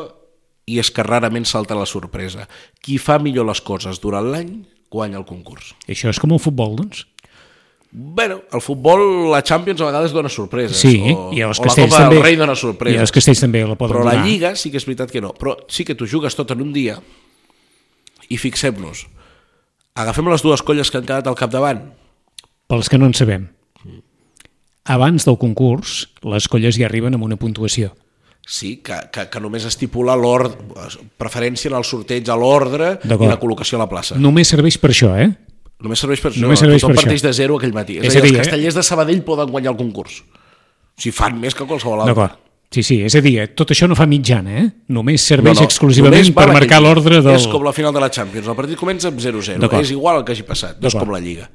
i 0.66 0.80
és 0.80 0.90
que 0.90 1.04
rarament 1.06 1.46
salta 1.46 1.76
la 1.78 1.86
sorpresa. 1.86 2.48
Qui 2.82 2.98
fa 2.98 3.20
millor 3.22 3.46
les 3.46 3.60
coses 3.60 4.00
durant 4.02 4.26
l'any 4.32 4.64
guanya 4.90 5.18
el 5.18 5.24
concurs. 5.24 5.76
Això 5.86 6.10
és 6.10 6.18
com 6.18 6.32
el 6.34 6.40
futbol, 6.42 6.74
doncs. 6.74 7.06
Bueno, 7.92 8.42
el 8.52 8.60
futbol, 8.62 9.30
la 9.32 9.42
Champions 9.42 9.80
a 9.82 9.88
vegades 9.88 10.12
dona 10.14 10.28
sorpreses. 10.30 10.78
Sí, 10.78 11.00
o, 11.10 11.32
i 11.34 11.40
els 11.42 11.58
o 11.58 11.64
la 11.64 11.68
castells 11.68 11.90
Copa 11.90 12.04
també. 12.04 12.20
Rei 12.22 12.36
dona 12.38 12.54
I 12.54 12.60
sorpreses. 12.60 13.00
els 13.02 13.12
castells 13.14 13.40
també 13.42 13.64
la 13.66 13.74
poden 13.74 13.96
Però 13.96 14.04
la 14.06 14.12
donar. 14.14 14.26
Lliga 14.28 14.52
sí 14.54 14.70
que 14.70 14.78
és 14.78 14.86
veritat 14.86 15.10
que 15.10 15.22
no. 15.24 15.32
Però 15.34 15.56
sí 15.68 15.84
que 15.84 15.96
tu 15.98 16.06
jugues 16.06 16.36
tot 16.38 16.52
en 16.54 16.62
un 16.62 16.72
dia 16.72 17.00
i 18.30 18.38
fixem-nos, 18.38 19.08
agafem 19.98 20.28
les 20.30 20.42
dues 20.46 20.62
colles 20.62 20.90
que 20.90 21.00
han 21.00 21.08
quedat 21.08 21.26
al 21.26 21.34
capdavant. 21.34 21.82
Pels 22.70 22.88
que 22.88 22.98
no 23.00 23.10
en 23.10 23.16
sabem. 23.18 23.48
Abans 24.86 25.26
del 25.26 25.36
concurs, 25.38 26.06
les 26.22 26.46
colles 26.48 26.78
ja 26.78 26.86
arriben 26.86 27.18
amb 27.18 27.26
una 27.26 27.36
puntuació. 27.36 27.90
Sí, 28.46 28.76
que, 28.86 28.96
que, 29.12 29.26
que 29.30 29.40
només 29.42 29.66
estipula 29.66 30.14
l'ordre, 30.18 30.56
preferència 31.18 31.68
en 31.70 31.76
el 31.76 31.84
sorteig 31.84 32.30
a 32.30 32.38
l'ordre 32.38 32.96
i 33.04 33.10
la 33.10 33.36
col·locació 33.38 33.76
a 33.78 33.82
la 33.84 33.90
plaça. 33.90 34.16
Només 34.18 34.48
serveix 34.50 34.78
per 34.80 34.90
això, 34.94 35.10
eh? 35.18 35.28
Només 35.80 36.02
serveix 36.02 36.20
per 36.20 36.30
això. 36.32 36.42
Només 36.44 36.60
serveix 36.60 36.82
Tothom 36.82 36.94
per 36.94 37.02
parteix 37.04 37.22
això. 37.22 37.28
de 37.30 37.32
zero 37.38 37.56
aquell 37.56 37.72
matí. 37.72 37.98
És, 37.98 38.10
És 38.10 38.16
a 38.16 38.20
dir, 38.20 38.34
els 38.34 38.38
eh? 38.38 38.44
castellers 38.44 38.76
de 38.76 38.82
Sabadell 38.84 39.22
poden 39.24 39.50
guanyar 39.50 39.72
el 39.72 39.78
concurs. 39.80 40.22
Si 41.00 41.10
fan 41.10 41.38
més 41.40 41.56
que 41.56 41.64
qualsevol 41.64 42.02
altre. 42.02 42.14
D'acord. 42.14 42.38
Sí, 42.70 42.84
sí, 42.86 43.00
és 43.02 43.16
a 43.18 43.20
dir, 43.24 43.32
eh, 43.42 43.48
tot 43.58 43.72
això 43.74 43.88
no 43.90 43.96
fa 43.98 44.04
mitjana, 44.06 44.52
eh? 44.60 44.66
Només 44.94 45.24
serveix 45.26 45.56
No, 45.56 45.64
no, 45.64 45.66
exclusivament 45.66 46.20
només 46.22 46.36
per 46.36 46.52
marcar 46.52 46.78
l'ordre 46.80 47.18
del... 47.18 47.34
És 47.34 47.48
com 47.50 47.64
la 47.66 47.72
final 47.74 47.92
de 47.92 47.98
la 48.04 48.10
Champions. 48.14 48.46
El 48.46 48.54
partit 48.54 48.78
comença 48.78 49.08
amb 49.10 49.18
0-0. 49.18 49.58
D'acord. 49.58 49.82
És 49.82 49.90
igual 49.90 50.20
el 50.20 50.24
que 50.24 50.36
hagi 50.36 50.44
passat. 50.46 50.78
No 50.78 50.86
és 50.86 50.94
com 50.94 51.10
la 51.10 51.18
Lliga. 51.18 51.48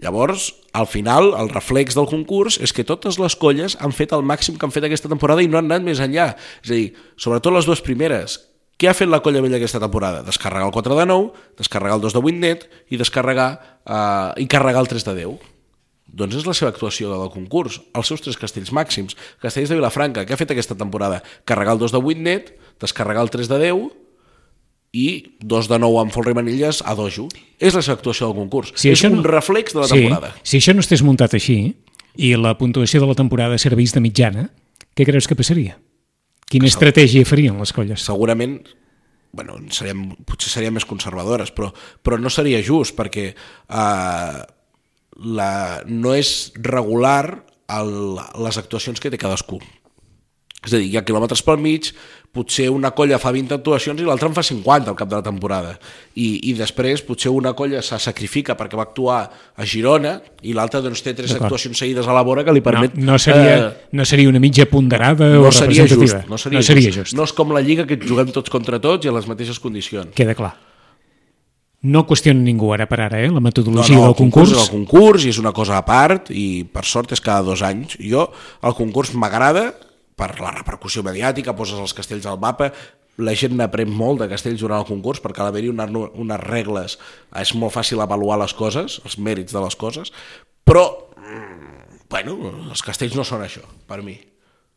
Llavors, 0.00 0.54
al 0.72 0.86
final, 0.86 1.34
el 1.36 1.50
reflex 1.50 1.96
del 1.98 2.06
concurs 2.06 2.56
és 2.62 2.72
que 2.72 2.84
totes 2.86 3.18
les 3.18 3.34
colles 3.36 3.74
han 3.82 3.92
fet 3.92 4.14
el 4.14 4.22
màxim 4.22 4.56
que 4.56 4.64
han 4.64 4.72
fet 4.72 4.86
aquesta 4.86 5.10
temporada 5.10 5.42
i 5.42 5.48
no 5.50 5.58
han 5.58 5.66
anat 5.68 5.82
més 5.84 6.00
enllà. 6.00 6.30
És 6.62 6.70
a 6.70 6.76
dir, 6.76 6.92
sobretot 7.18 7.52
les 7.52 7.66
dues 7.66 7.82
primeres, 7.82 8.38
Què 8.78 8.86
ha 8.86 8.94
fet 8.94 9.10
la 9.10 9.18
colla 9.24 9.40
vella 9.42 9.58
aquesta 9.58 9.80
temporada? 9.82 10.22
Descarregar 10.22 10.68
el 10.68 10.72
4 10.74 10.94
de 11.00 11.06
9, 11.10 11.32
descarregar 11.58 11.96
el 11.98 12.02
2 12.04 12.14
de 12.14 12.20
8 12.22 12.34
net 12.38 12.66
i 12.94 12.98
descarregar 13.00 13.48
eh, 13.82 14.42
i 14.44 14.46
carregar 14.46 14.84
el 14.84 14.90
3 14.92 15.04
de 15.08 15.14
10. 15.18 15.48
Doncs 16.18 16.38
és 16.38 16.46
la 16.46 16.54
seva 16.56 16.70
actuació 16.70 17.10
del 17.10 17.28
concurs, 17.34 17.80
els 17.92 18.06
seus 18.08 18.22
tres 18.24 18.38
castells 18.40 18.70
màxims. 18.72 19.16
Castells 19.42 19.68
de 19.68 19.76
Vilafranca, 19.76 20.22
què 20.24 20.32
ha 20.32 20.38
fet 20.40 20.54
aquesta 20.54 20.76
temporada? 20.78 21.18
Carregar 21.44 21.74
el 21.74 21.82
2 21.82 21.92
de 21.92 22.00
8 22.00 22.22
net, 22.22 22.52
descarregar 22.80 23.26
el 23.26 23.32
3 23.34 23.50
de 23.50 23.58
10 23.66 23.90
i 24.94 25.08
2 25.42 25.68
de 25.68 25.78
9 25.82 25.98
amb 26.00 26.14
folre 26.14 26.32
manilles 26.38 26.80
a 26.86 26.94
dojo. 26.96 27.26
És 27.58 27.74
la 27.76 27.82
seva 27.82 27.98
actuació 27.98 28.30
del 28.30 28.38
concurs. 28.38 28.72
Si 28.78 28.88
és 28.88 28.96
això 29.02 29.10
un 29.10 29.18
no- 29.20 29.26
reflex 29.26 29.74
de 29.74 29.82
la 29.82 29.90
sí, 29.90 29.98
temporada. 30.00 30.32
Si 30.46 30.62
això 30.62 30.72
no 30.72 30.80
estigués 30.86 31.02
muntat 31.04 31.34
així 31.34 31.74
i 32.16 32.32
la 32.38 32.54
puntuació 32.56 33.02
de 33.02 33.10
la 33.10 33.18
temporada 33.18 33.58
servís 33.58 33.92
de 33.92 34.00
mitjana, 34.00 34.48
què 34.96 35.04
creus 35.04 35.28
que 35.28 35.36
passaria? 35.36 35.76
Quina 36.48 36.68
estratègia 36.70 37.28
farien 37.28 37.58
les 37.60 37.74
colles? 37.76 38.04
segurament 38.04 38.60
bueno, 39.32 39.58
seríem, 39.70 40.06
potser 40.26 40.50
seríem 40.50 40.78
més 40.78 40.86
conservadores, 40.88 41.52
però, 41.54 41.68
però 42.02 42.16
no 42.18 42.30
seria 42.32 42.62
just, 42.64 42.96
perquè 42.96 43.26
eh, 43.28 44.38
la, 45.38 45.50
no 45.86 46.14
és 46.16 46.32
regular 46.56 47.44
el, 47.68 47.92
les 48.44 48.58
actuacions 48.60 49.00
que 49.00 49.12
té 49.12 49.20
cadascú. 49.20 49.60
És 50.68 50.74
a 50.74 50.78
dir, 50.80 50.90
hi 50.92 50.98
ha 51.00 51.04
quilòmetres 51.06 51.40
pel 51.46 51.58
mig, 51.64 51.88
potser 52.34 52.68
una 52.70 52.90
colla 52.92 53.16
fa 53.18 53.32
20 53.32 53.56
actuacions 53.56 54.02
i 54.02 54.06
l'altra 54.06 54.28
en 54.28 54.34
fa 54.36 54.44
50 54.44 54.92
al 54.92 54.96
cap 54.98 55.08
de 55.08 55.16
la 55.16 55.24
temporada. 55.24 55.72
I, 56.20 56.50
i 56.50 56.54
després 56.58 57.00
potser 57.06 57.32
una 57.32 57.54
colla 57.56 57.80
se 57.82 57.96
sacrifica 58.02 58.54
perquè 58.58 58.76
va 58.78 58.84
actuar 58.84 59.22
a 59.56 59.66
Girona 59.66 60.18
i 60.44 60.52
l'altra 60.56 60.82
doncs, 60.84 61.00
té 61.06 61.16
tres 61.16 61.32
actuacions 61.38 61.80
seguides 61.80 62.06
a 62.06 62.14
la 62.14 62.22
vora 62.26 62.44
que 62.44 62.52
li 62.52 62.60
No, 62.60 62.68
permet... 62.68 62.94
no, 63.00 63.16
seria, 63.18 63.56
eh, 63.56 63.88
no 63.96 64.04
seria 64.04 64.28
una 64.28 64.42
mitja 64.44 64.68
ponderada 64.68 65.32
o 65.40 65.48
no 65.48 65.52
seria 65.52 65.86
representativa. 65.88 66.20
just, 66.20 66.30
no 66.30 66.38
seria, 66.38 66.60
no 66.60 66.68
seria 66.68 66.92
just. 66.92 66.98
just. 67.00 67.16
No 67.16 67.24
és 67.24 67.32
com 67.32 67.56
la 67.56 67.64
Lliga 67.64 67.88
que 67.88 67.96
juguem 67.96 68.28
tots 68.34 68.52
contra 68.52 68.78
tots 68.82 69.08
i 69.08 69.10
a 69.10 69.16
les 69.16 69.26
mateixes 69.30 69.58
condicions. 69.62 70.12
Queda 70.14 70.36
clar. 70.36 70.52
No 71.88 72.02
qüestiona 72.10 72.42
ningú 72.42 72.72
ara 72.74 72.88
per 72.90 72.98
ara, 73.04 73.20
eh? 73.22 73.28
la 73.30 73.40
metodologia 73.40 73.94
no, 73.94 74.00
no, 74.02 74.06
del 74.08 74.14
el 74.16 74.18
concurs 74.18 74.50
concurs. 74.50 74.58
és 74.58 74.64
el 74.66 74.72
concurs 74.74 75.24
i 75.24 75.28
és 75.30 75.38
una 75.38 75.52
cosa 75.54 75.76
a 75.78 75.84
part 75.86 76.28
i 76.34 76.64
per 76.66 76.82
sort 76.84 77.14
és 77.14 77.22
cada 77.22 77.46
dos 77.46 77.62
anys. 77.62 77.94
Jo, 78.02 78.24
el 78.66 78.74
concurs 78.74 79.14
m'agrada 79.14 79.70
per 80.18 80.34
la 80.42 80.52
repercussió 80.56 81.04
mediàtica, 81.06 81.56
poses 81.56 81.78
els 81.80 81.94
castells 81.96 82.26
al 82.26 82.40
mapa, 82.42 82.72
la 83.18 83.34
gent 83.34 83.56
n'aprèn 83.58 83.90
molt 83.90 84.22
de 84.22 84.28
castells 84.30 84.62
durant 84.62 84.82
el 84.82 84.88
concurs 84.88 85.22
perquè 85.22 85.42
al 85.42 85.50
haver-hi 85.50 85.72
una, 85.72 85.88
unes 85.90 86.40
regles 86.44 86.98
és 87.40 87.54
molt 87.58 87.74
fàcil 87.74 88.02
avaluar 88.02 88.38
les 88.42 88.54
coses, 88.54 89.00
els 89.04 89.18
mèrits 89.18 89.54
de 89.54 89.62
les 89.64 89.78
coses, 89.78 90.12
però, 90.66 90.86
mm, 91.18 92.02
bueno, 92.10 92.38
els 92.70 92.82
castells 92.82 93.16
no 93.18 93.26
són 93.26 93.42
això, 93.46 93.64
per 93.88 94.02
mi. 94.02 94.18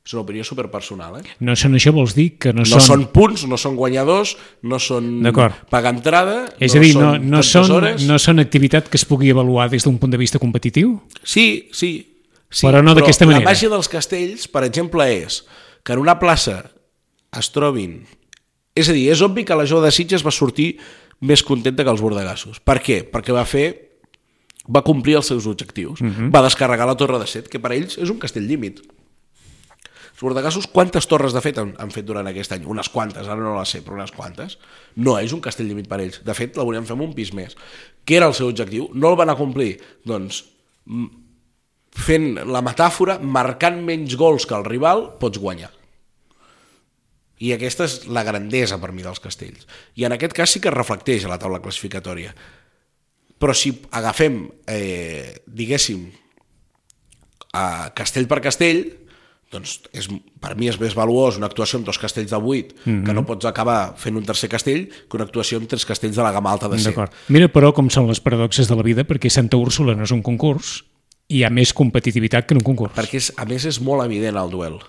És 0.01 0.15
una 0.15 0.23
opinió 0.23 0.41
superpersonal, 0.41 1.19
eh? 1.19 1.35
No 1.45 1.53
són 1.53 1.77
això, 1.77 1.91
vols 1.93 2.15
dir 2.17 2.31
que 2.41 2.49
no, 2.57 2.63
No 2.65 2.79
són 2.81 3.03
punts, 3.13 3.43
no 3.45 3.57
són 3.61 3.75
guanyadors, 3.77 4.33
no 4.65 4.79
són 4.81 5.21
pagar 5.69 5.93
entrada, 5.93 6.47
És 6.57 6.73
a 6.73 6.81
dir, 6.81 6.95
no, 6.95 7.11
són 7.13 7.29
no, 7.29 7.43
són, 7.45 7.85
no 8.07 8.17
són 8.17 8.41
activitat 8.41 8.89
que 8.89 8.97
es 8.97 9.05
pugui 9.05 9.29
avaluar 9.29 9.69
des 9.69 9.85
d'un 9.85 9.99
punt 10.01 10.09
de 10.09 10.17
vista 10.17 10.41
competitiu? 10.41 10.99
Sí, 11.21 11.69
sí. 11.71 12.10
Sí 12.51 12.67
Però 12.67 12.83
no 12.83 12.93
d'aquesta 12.97 13.25
manera. 13.25 13.45
La 13.45 13.51
màgia 13.53 13.71
dels 13.71 13.89
castells, 13.89 14.47
per 14.51 14.65
exemple, 14.67 15.07
és 15.09 15.41
que 15.83 15.95
en 15.95 16.03
una 16.03 16.19
plaça 16.21 16.63
es 17.37 17.51
trobin... 17.55 18.03
És 18.75 18.87
a 18.87 18.95
dir, 18.95 19.09
és 19.11 19.21
obvi 19.23 19.43
que 19.47 19.55
la 19.57 19.65
Jou 19.67 19.81
de 19.83 19.91
Sitges 19.91 20.23
va 20.23 20.31
sortir 20.31 20.75
més 21.27 21.43
contenta 21.43 21.83
que 21.83 21.91
els 21.91 22.03
bordegassos. 22.03 22.61
Per 22.63 22.77
què? 22.83 23.01
Perquè 23.11 23.33
va 23.35 23.43
fer 23.47 23.65
va 24.69 24.83
complir 24.85 25.17
els 25.17 25.27
seus 25.27 25.47
objectius. 25.49 26.01
Mhm. 26.01 26.31
Va 26.31 26.41
descarregar 26.41 26.87
la 26.87 26.97
Torre 26.97 27.19
de 27.19 27.27
Set, 27.27 27.47
que 27.49 27.59
per 27.59 27.73
ells 27.73 27.97
és 27.97 28.09
un 28.09 28.19
castell 28.19 28.47
límit. 28.47 28.81
Els 30.11 30.21
bordegassos, 30.21 30.67
quantes 30.67 31.07
torres 31.07 31.33
de 31.33 31.41
fet 31.41 31.57
han, 31.57 31.73
han 31.79 31.89
fet 31.89 32.05
durant 32.05 32.27
aquest 32.27 32.51
any? 32.51 32.65
Unes 32.65 32.89
quantes, 32.89 33.27
ara 33.27 33.41
no 33.41 33.57
les 33.57 33.69
sé, 33.69 33.81
però 33.81 33.97
unes 33.97 34.11
quantes. 34.11 34.59
No 34.95 35.17
és 35.17 35.33
un 35.33 35.41
castell 35.41 35.67
límit 35.67 35.87
per 35.89 35.99
ells. 35.99 36.21
De 36.23 36.33
fet, 36.33 36.57
la 36.57 36.63
volien 36.63 36.85
fer 36.85 36.93
amb 36.93 37.07
un 37.07 37.13
pis 37.13 37.33
més. 37.33 37.57
Què 38.05 38.19
era 38.19 38.27
el 38.27 38.35
seu 38.37 38.47
objectiu? 38.47 38.89
No 38.93 39.09
el 39.09 39.17
van 39.17 39.29
acomplir? 39.33 39.79
Doncs 40.05 40.43
mm, 40.85 41.07
fent 41.97 42.39
la 42.47 42.61
metàfora, 42.63 43.19
marcant 43.19 43.81
menys 43.83 44.15
gols 44.19 44.47
que 44.47 44.55
el 44.55 44.65
rival, 44.67 45.09
pots 45.19 45.41
guanyar. 45.41 45.71
I 47.41 47.55
aquesta 47.55 47.87
és 47.89 48.05
la 48.05 48.23
grandesa 48.23 48.77
per 48.81 48.91
mi 48.93 49.03
dels 49.03 49.19
castells. 49.19 49.65
I 49.97 50.05
en 50.05 50.13
aquest 50.15 50.35
cas 50.37 50.51
sí 50.53 50.61
que 50.61 50.69
es 50.69 50.77
reflecteix 50.77 51.25
a 51.25 51.31
la 51.31 51.39
taula 51.41 51.61
classificatòria. 51.61 52.35
Però 53.41 53.53
si 53.57 53.73
agafem, 53.97 54.43
eh, 54.69 55.41
diguéssim, 55.47 56.05
a 57.57 57.91
castell 57.97 58.29
per 58.29 58.39
castell, 58.45 58.83
doncs 59.51 59.81
és, 59.91 60.07
per 60.39 60.53
mi 60.55 60.69
és 60.71 60.77
més 60.79 60.93
valuós 60.95 61.35
una 61.39 61.49
actuació 61.49 61.81
amb 61.81 61.89
dos 61.89 61.99
castells 61.99 62.29
de 62.31 62.37
8 62.37 62.45
mm 62.45 62.91
-hmm. 62.91 63.05
que 63.05 63.13
no 63.13 63.25
pots 63.25 63.45
acabar 63.45 63.95
fent 63.97 64.15
un 64.15 64.23
tercer 64.23 64.49
castell 64.49 64.87
que 64.87 65.17
una 65.17 65.25
actuació 65.25 65.57
amb 65.57 65.67
tres 65.67 65.85
castells 65.85 66.15
de 66.15 66.23
la 66.23 66.31
gamma 66.31 66.51
alta 66.51 66.69
de 66.69 66.77
100. 66.77 66.91
D'acord. 66.91 67.11
Mira, 67.27 67.51
però, 67.51 67.73
com 67.73 67.89
són 67.89 68.07
les 68.07 68.21
paradoxes 68.21 68.67
de 68.67 68.75
la 68.75 68.83
vida, 68.83 69.03
perquè 69.03 69.29
Santa 69.29 69.57
Úrsula 69.57 69.95
no 69.95 70.03
és 70.03 70.11
un 70.11 70.21
concurs 70.21 70.85
hi 71.31 71.45
ha 71.45 71.51
més 71.53 71.71
competitivitat 71.75 72.47
que 72.47 72.55
en 72.55 72.61
un 72.61 72.67
concurs. 72.67 72.93
perquè 72.97 73.21
és, 73.21 73.31
a 73.39 73.47
més 73.47 73.65
és 73.65 73.79
molt 73.83 74.03
evident 74.03 74.37
el 74.37 74.51
duel. 74.51 74.81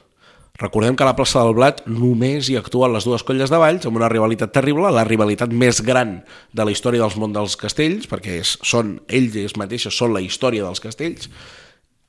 Recordem 0.61 0.95
que 0.95 1.03
a 1.03 1.09
la 1.09 1.17
plaça 1.17 1.41
del 1.41 1.55
Blat 1.57 1.81
només 1.89 2.51
hi 2.51 2.59
actuen 2.59 2.93
les 2.93 3.07
dues 3.09 3.25
colles 3.25 3.51
de 3.51 3.59
Valls 3.59 3.87
amb 3.89 3.97
una 3.97 4.11
rivalitat 4.13 4.53
terrible, 4.53 4.91
la 4.93 5.07
rivalitat 5.09 5.51
més 5.51 5.81
gran 5.83 6.19
de 6.53 6.67
la 6.67 6.75
història 6.75 7.01
dels 7.03 7.17
món 7.17 7.33
dels 7.33 7.57
castells, 7.57 8.07
perquè 8.11 8.37
és, 8.43 8.59
són 8.63 8.99
ells 9.09 9.57
mateixes 9.57 9.97
són 9.97 10.13
la 10.13 10.21
història 10.21 10.67
dels 10.67 10.83
castells, 10.83 11.31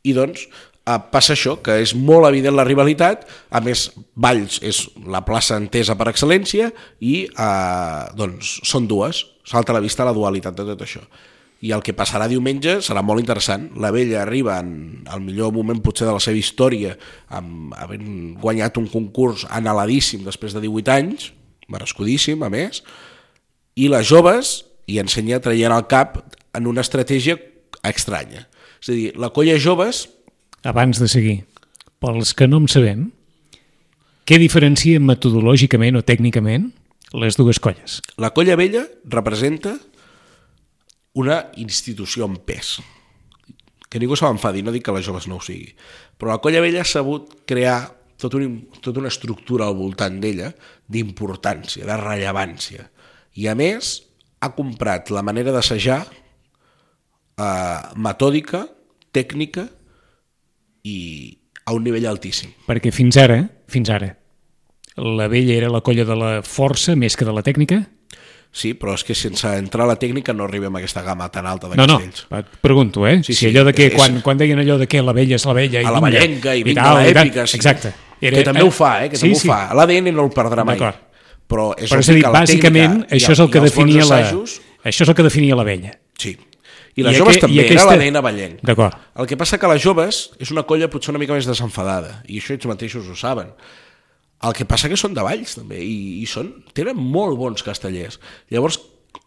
i 0.03 0.13
doncs 0.13 0.43
eh, 0.43 0.99
passa 1.13 1.37
això, 1.37 1.55
que 1.63 1.79
és 1.85 1.95
molt 1.95 2.27
evident 2.27 2.57
la 2.57 2.67
rivalitat, 2.67 3.23
a 3.49 3.63
més 3.63 3.87
Valls 4.13 4.59
és 4.61 4.83
la 5.07 5.23
plaça 5.23 5.57
entesa 5.61 5.95
per 5.95 6.11
excel·lència 6.11 6.73
i 6.99 7.23
eh, 7.31 8.01
doncs 8.19 8.59
són 8.67 8.91
dues, 8.91 9.23
salta 9.47 9.71
a 9.71 9.79
la 9.79 9.85
vista 9.85 10.05
la 10.05 10.15
dualitat 10.15 10.59
de 10.59 10.67
tot 10.73 10.83
això 10.83 11.05
i 11.63 11.71
el 11.71 11.83
que 11.85 11.95
passarà 11.95 12.27
diumenge 12.27 12.81
serà 12.83 12.99
molt 13.05 13.23
interessant. 13.23 13.69
La 13.79 13.93
vella 13.95 14.19
arriba 14.21 14.57
en 14.59 15.05
el 15.07 15.21
millor 15.23 15.53
moment 15.55 15.79
potser 15.83 16.09
de 16.09 16.15
la 16.15 16.23
seva 16.23 16.39
història, 16.39 16.97
amb, 17.31 17.71
havent 17.79 18.35
guanyat 18.41 18.79
un 18.81 18.89
concurs 18.91 19.45
anheladíssim 19.47 20.25
després 20.27 20.55
de 20.55 20.63
18 20.65 20.91
anys, 20.97 21.29
merescudíssim 21.71 22.43
a 22.43 22.51
més, 22.51 22.81
i 23.79 23.87
les 23.87 24.03
joves 24.09 24.57
hi 24.91 24.99
ensenya 24.99 25.39
traient 25.39 25.71
el 25.71 25.87
cap 25.87 26.19
en 26.53 26.67
una 26.67 26.83
estratègia 26.83 27.39
estranya. 27.87 28.43
És 28.83 28.91
a 28.91 28.97
dir, 28.97 29.07
la 29.15 29.31
colla 29.31 29.55
joves 29.55 30.09
Abans 30.63 30.99
de 30.99 31.09
seguir, 31.11 31.41
pels 31.99 32.31
que 32.39 32.47
no 32.47 32.61
en 32.61 32.69
sabem, 32.71 33.09
què 34.23 34.37
diferencia 34.39 35.01
metodològicament 35.03 35.99
o 35.99 36.03
tècnicament 36.07 36.69
les 37.19 37.35
dues 37.35 37.59
colles? 37.59 37.97
La 38.15 38.31
colla 38.31 38.55
vella 38.55 38.85
representa 39.11 39.73
una 41.13 41.51
institució 41.61 42.25
en 42.25 42.37
pes. 42.45 42.77
Que 43.89 44.01
ningú 44.01 44.17
se 44.17 44.25
m'enfadi, 44.25 44.63
no 44.65 44.73
dic 44.73 44.85
que 44.85 44.95
les 44.95 45.05
joves 45.05 45.27
no 45.29 45.37
ho 45.37 45.43
sigui. 45.45 45.75
Però 46.17 46.33
la 46.33 46.41
colla 46.41 46.63
vella 46.63 46.81
ha 46.81 46.89
sabut 46.89 47.45
crear 47.49 47.93
tot 48.17 48.33
un, 48.39 48.69
tota 48.81 49.01
una 49.01 49.11
estructura 49.11 49.67
al 49.67 49.77
voltant 49.77 50.19
d'ella 50.23 50.49
d'importància, 50.89 51.85
de 51.85 51.97
rellevància. 51.99 52.87
I 53.37 53.49
a 53.49 53.55
més, 53.57 53.99
ha 54.41 54.51
comprat 54.57 55.11
la 55.13 55.23
manera 55.25 55.53
d'assajar 55.53 56.01
eh, 57.37 57.79
metòdica, 57.95 58.65
tècnica 59.13 59.67
i 60.83 60.97
a 61.63 61.73
un 61.77 61.85
nivell 61.85 62.09
altíssim. 62.09 62.51
Perquè 62.67 62.91
fins 62.91 63.17
ara, 63.21 63.39
fins 63.71 63.91
ara, 63.93 64.09
la 64.97 65.29
vella 65.31 65.55
era 65.55 65.71
la 65.71 65.81
colla 65.85 66.05
de 66.05 66.17
la 66.17 66.31
força 66.45 66.97
més 66.99 67.15
que 67.17 67.25
de 67.25 67.33
la 67.33 67.45
tècnica? 67.45 67.83
Sí, 68.53 68.75
però 68.77 68.93
és 68.93 69.01
que 69.03 69.15
sense 69.17 69.49
entrar 69.57 69.87
a 69.87 69.87
la 69.89 69.95
tècnica 69.97 70.31
no 70.31 70.45
arribem 70.45 70.75
a 70.75 70.77
aquesta 70.77 71.01
gamma 71.01 71.25
tan 71.33 71.47
alta 71.49 71.67
de 71.71 71.75
No, 71.75 71.87
no, 71.89 71.95
castells. 71.97 72.27
et 72.37 72.45
pregunto, 72.61 73.07
eh? 73.07 73.23
Sí, 73.23 73.33
si 73.33 73.39
sí, 73.39 73.47
allò 73.49 73.63
de 73.65 73.73
que, 73.73 73.87
és- 73.87 73.95
quan, 73.97 74.19
quan 74.21 74.37
deien 74.37 74.59
allò 74.61 74.77
de 74.77 74.85
que 74.87 75.01
la 75.01 75.11
vella 75.11 75.35
és 75.39 75.45
la 75.49 75.53
vella 75.57 75.81
i 75.81 75.85
a 75.85 75.89
la 75.89 75.97
vinga, 75.99 76.19
ballenca 76.19 76.53
i 76.55 76.61
vinga 76.61 76.81
i 76.81 76.83
tal, 76.85 76.99
l'èpica. 77.01 77.47
Sí. 77.47 77.57
Exacte. 77.57 77.93
que 78.21 78.43
també 78.43 78.61
ho 78.61 78.69
fa, 78.69 79.05
eh? 79.05 79.09
Que 79.09 79.15
sí, 79.17 79.21
també 79.25 79.39
sí. 79.39 79.49
ho 79.49 79.51
fa. 79.51 79.73
L'ADN 79.73 80.13
no 80.13 80.23
el 80.23 80.29
perdrà 80.31 80.63
mai. 80.63 80.77
D'acord. 80.77 81.01
Però 81.49 81.73
és, 81.75 81.89
Però 81.91 81.99
és 81.99 82.09
a 82.09 82.13
dir, 82.13 82.23
bàsicament, 82.23 83.07
això 83.09 83.31
és 83.33 83.39
el 83.39 83.49
que 83.49 83.59
definia 83.59 84.05
la, 84.05 84.21
això 84.29 85.01
és 85.03 85.09
el 85.09 85.15
que 85.15 85.23
definia 85.23 85.55
la 85.55 85.63
vella. 85.63 85.91
Sí. 86.17 86.37
I 86.95 87.01
les 87.01 87.15
I 87.15 87.17
joves 87.17 87.37
aqu- 87.37 87.41
també, 87.47 87.55
i 87.55 87.59
aquesta- 87.65 87.89
era 87.95 87.97
l'ADN 88.05 88.21
ballenc. 88.21 88.59
D'acord. 88.61 88.93
El 89.17 89.25
que 89.25 89.35
passa 89.35 89.57
que 89.57 89.67
les 89.67 89.81
joves 89.81 90.29
és 90.39 90.51
una 90.51 90.61
colla 90.61 90.87
potser 90.93 91.09
una 91.09 91.17
mica 91.17 91.33
més 91.33 91.47
desenfadada, 91.49 92.21
i 92.27 92.37
això 92.39 92.53
ells 92.53 92.67
mateixos 92.69 93.07
ho 93.09 93.15
saben. 93.15 93.47
El 94.43 94.55
que 94.57 94.67
passa 94.67 94.89
que 94.91 94.99
són 94.99 95.13
de 95.15 95.23
Valls, 95.23 95.55
també, 95.55 95.79
i, 95.83 96.23
i 96.23 96.25
són, 96.27 96.49
tenen 96.75 96.99
molt 96.99 97.37
bons 97.39 97.63
castellers. 97.63 98.19
Llavors, 98.51 98.79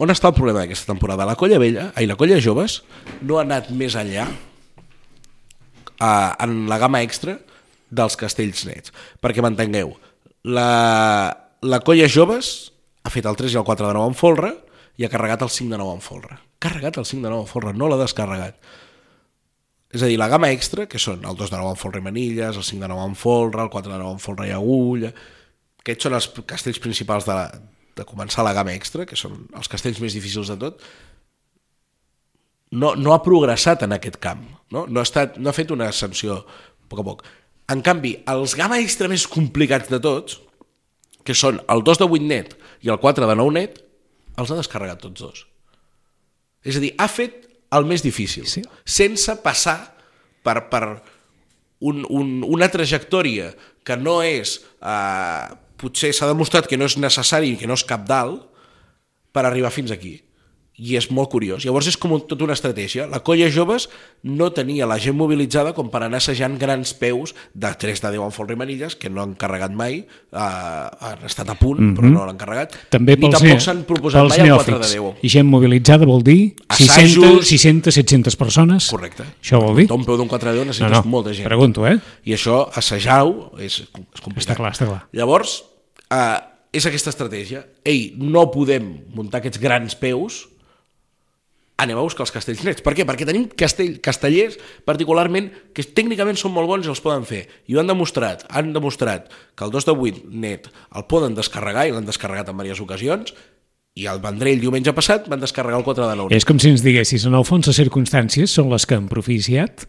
on 0.03 0.13
està 0.13 0.29
el 0.29 0.37
problema 0.37 0.63
d'aquesta 0.63 0.93
temporada? 0.93 1.25
La 1.29 1.39
colla 1.41 1.61
vella, 1.63 1.91
ai, 1.97 2.09
la 2.09 2.19
colla 2.21 2.41
joves, 2.43 2.83
no 3.23 3.39
ha 3.39 3.47
anat 3.47 3.71
més 3.73 3.97
enllà 3.97 4.27
a, 5.99 6.11
en 6.45 6.67
la 6.69 6.79
gamma 6.83 7.01
extra 7.07 7.39
dels 7.89 8.19
castells 8.21 8.67
nets. 8.69 8.93
Perquè 9.25 9.45
m'entengueu, 9.45 9.95
la, 10.47 10.69
la 11.65 11.81
colla 11.87 12.09
joves 12.13 12.73
ha 13.07 13.13
fet 13.15 13.27
el 13.29 13.39
3 13.39 13.55
i 13.55 13.61
el 13.61 13.67
4 13.67 13.89
de 13.89 13.97
nou 13.97 14.09
en 14.11 14.17
folre 14.19 14.53
i 14.97 15.07
ha 15.07 15.13
carregat 15.13 15.45
el 15.47 15.53
5 15.53 15.73
de 15.73 15.81
nou 15.81 15.93
en 15.95 16.03
folre. 16.05 16.41
Carregat 16.63 16.99
el 17.01 17.07
5 17.09 17.25
de 17.25 17.33
nou 17.33 17.45
en 17.45 17.51
folre, 17.51 17.73
no 17.77 17.89
l'ha 17.89 18.01
descarregat. 18.01 18.59
És 19.97 20.05
a 20.05 20.11
dir, 20.11 20.19
la 20.21 20.29
gamma 20.29 20.51
extra, 20.53 20.85
que 20.91 21.01
són 21.01 21.25
el 21.25 21.39
2 21.39 21.53
de 21.53 21.57
nou 21.57 21.71
en 21.73 21.79
folre 21.81 22.03
i 22.03 22.05
manilles, 22.05 22.59
el 22.59 22.65
5 22.67 22.85
de 22.85 22.89
nou 22.93 23.01
en 23.01 23.15
folre, 23.17 23.63
el 23.63 23.73
4 23.73 23.95
de 23.95 24.01
nou 24.03 24.13
en 24.13 24.21
folre 24.21 24.49
i 24.51 24.53
agulla, 24.53 25.13
aquests 25.81 26.09
són 26.09 26.17
els 26.19 26.27
castells 26.51 26.81
principals 26.83 27.25
de, 27.25 27.37
la, 27.37 27.47
de 27.97 28.05
començar 28.05 28.45
la 28.45 28.53
gamma 28.57 28.75
extra, 28.77 29.07
que 29.09 29.17
són 29.17 29.47
els 29.57 29.71
castells 29.73 30.03
més 30.03 30.17
difícils 30.19 30.51
de 30.53 30.59
tot, 30.61 30.85
no, 32.77 32.93
no 32.99 33.15
ha 33.15 33.23
progressat 33.25 33.87
en 33.87 33.95
aquest 33.97 34.19
camp, 34.21 34.45
no? 34.75 34.85
No, 34.85 35.01
ha 35.01 35.07
estat, 35.07 35.39
no 35.41 35.49
ha 35.49 35.57
fet 35.57 35.73
una 35.73 35.89
ascensió 35.89 36.43
a 36.43 36.91
poc 36.91 37.01
a 37.01 37.07
poc. 37.07 37.25
En 37.73 37.81
canvi, 37.87 38.13
els 38.29 38.57
gamma 38.59 38.83
extra 38.83 39.09
més 39.09 39.25
complicats 39.31 39.89
de 39.91 40.03
tots, 40.03 40.41
que 41.27 41.35
són 41.35 41.63
el 41.73 41.83
2 41.87 42.03
de 42.03 42.11
8 42.19 42.29
net 42.29 42.55
i 42.85 42.93
el 42.93 43.01
4 43.03 43.25
de 43.27 43.39
9 43.39 43.57
net, 43.57 43.81
els 44.37 44.53
ha 44.53 44.59
descarregat 44.59 45.01
tots 45.07 45.23
dos. 45.23 45.47
És 46.67 46.77
a 46.77 46.83
dir, 46.83 46.93
ha 46.99 47.09
fet 47.09 47.46
el 47.73 47.85
més 47.87 48.03
difícil, 48.03 48.47
Sí. 48.47 48.63
sense 48.85 49.35
passar 49.43 49.97
per, 50.43 50.69
per 50.71 51.03
un, 51.81 52.05
un, 52.09 52.43
una 52.45 52.69
trajectòria 52.69 53.55
que 53.85 53.97
no 53.97 54.23
és... 54.23 54.61
Eh, 54.83 55.63
potser 55.77 56.09
s'ha 56.17 56.25
demostrat 56.31 56.65
que 56.65 56.79
no 56.81 56.87
és 56.89 56.95
necessari 56.97 57.51
i 57.53 57.57
que 57.61 57.67
no 57.69 57.75
és 57.77 57.83
cap 57.85 58.07
dalt 58.09 58.47
per 59.37 59.43
arribar 59.45 59.69
fins 59.71 59.91
aquí. 59.93 60.23
I 60.77 60.97
és 60.99 61.07
molt 61.09 61.31
curiós. 61.33 61.65
Llavors 61.65 61.87
és 61.89 61.97
com 61.97 62.13
un, 62.13 62.21
tota 62.29 62.45
una 62.45 62.53
estratègia. 62.53 63.07
La 63.09 63.23
colla 63.25 63.49
joves 63.49 63.87
no 64.29 64.51
tenia 64.53 64.85
la 64.89 64.99
gent 65.01 65.17
mobilitzada 65.17 65.73
com 65.73 65.89
per 65.89 66.03
anar 66.05 66.19
assajant 66.21 66.59
grans 66.61 66.93
peus 66.99 67.33
de 67.55 67.71
3 67.73 68.03
de 68.05 68.11
10 68.19 68.27
en 68.27 68.35
folre 68.35 68.53
i 68.53 68.61
manilles, 68.61 68.97
que 69.01 69.09
no 69.09 69.23
han 69.23 69.33
carregat 69.41 69.73
mai, 69.73 70.03
eh, 70.05 70.37
han 70.37 71.25
estat 71.25 71.49
a 71.49 71.55
punt, 71.57 71.81
mm 71.81 71.89
-hmm. 71.89 71.97
però 71.97 72.13
no 72.13 72.27
l'han 72.27 72.37
carregat. 72.37 72.75
Mhm. 72.75 72.91
També 72.91 73.17
Ni 73.17 73.31
tampoc 73.31 73.61
s'han 73.61 73.85
proposat 73.85 74.29
mai 74.29 74.39
el 74.39 74.55
4 74.55 74.79
de 74.79 74.89
neòfits. 74.89 74.93
10. 74.93 75.15
I 75.23 75.29
gent 75.29 75.49
mobilitzada 75.49 76.05
vol 76.05 76.23
dir 76.23 76.55
600, 76.71 77.25
Assajos. 77.25 77.49
600 77.49 77.95
700 77.95 78.37
persones. 78.37 78.91
Correcte. 78.91 79.25
Això 79.43 79.61
vol 79.61 79.77
dir? 79.77 79.91
Un 79.91 80.05
peu 80.05 80.17
d'un 80.17 80.29
4 80.29 80.51
de 80.51 80.57
10 80.57 80.65
No, 80.65 80.71
necessites 80.73 81.05
no, 81.05 81.11
molta 81.11 81.33
gent. 81.33 81.47
pregunto, 81.47 81.87
eh? 81.87 81.99
I 82.25 82.35
això, 82.35 82.69
assajar-ho, 82.75 83.53
és, 83.59 83.81
és 83.81 84.21
complicat. 84.21 84.51
Està 84.51 84.55
clar, 84.55 84.73
està 84.73 84.87
clar. 84.87 85.09
Llavors, 85.13 85.65
eh, 86.11 86.39
és 86.73 86.85
aquesta 86.85 87.11
estratègia. 87.11 87.65
Ei, 87.83 88.13
no 88.19 88.51
podem 88.51 88.99
muntar 89.15 89.39
aquests 89.39 89.59
grans 89.59 89.95
peus, 89.95 90.49
anem 91.77 91.99
a 91.99 92.05
buscar 92.05 92.25
els 92.25 92.33
castells 92.33 92.63
nets. 92.65 92.83
Per 92.85 92.95
què? 92.97 93.05
Perquè 93.09 93.27
tenim 93.29 93.47
castell, 93.59 93.99
castellers, 94.05 94.57
particularment, 94.89 95.51
que 95.77 95.85
tècnicament 95.85 96.39
són 96.41 96.55
molt 96.55 96.71
bons 96.71 96.89
i 96.89 96.93
els 96.93 97.03
poden 97.05 97.27
fer. 97.29 97.43
I 97.69 97.77
ho 97.77 97.83
han 97.83 97.91
demostrat. 97.91 98.47
Han 98.49 98.73
demostrat 98.77 99.29
que 99.55 99.67
el 99.67 99.75
2 99.75 99.89
de 99.89 99.97
8 100.07 100.25
net 100.33 100.71
el 100.73 101.07
poden 101.11 101.37
descarregar, 101.37 101.87
i 101.87 101.93
l'han 101.93 102.09
descarregat 102.09 102.49
en 102.49 102.57
diverses 102.57 102.85
ocasions, 102.85 103.35
i 103.97 104.09
el 104.09 104.21
Vendrell 104.25 104.61
diumenge 104.61 104.93
passat 104.97 105.29
van 105.33 105.41
descarregar 105.41 105.81
el 105.81 105.85
4 105.85 106.09
de 106.09 106.17
9 106.17 106.31
net. 106.31 106.41
És 106.41 106.49
com 106.49 106.61
si 106.61 106.73
ens 106.73 106.85
diguessis, 106.85 107.29
en 107.29 107.37
el 107.37 107.45
fons, 107.49 107.69
les 107.69 107.79
circumstàncies 107.85 108.53
són 108.53 108.73
les 108.73 108.89
que 108.89 108.97
han 108.97 109.09
propiciat 109.13 109.87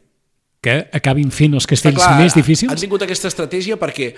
que 0.63 0.77
acabin 0.95 1.31
fent 1.31 1.55
els 1.55 1.67
castells 1.69 1.99
Clar, 2.01 2.15
més 2.19 2.35
difícils? 2.35 2.71
Han 2.71 2.79
tingut 2.79 3.03
aquesta 3.05 3.29
estratègia 3.31 3.77
perquè 3.79 4.13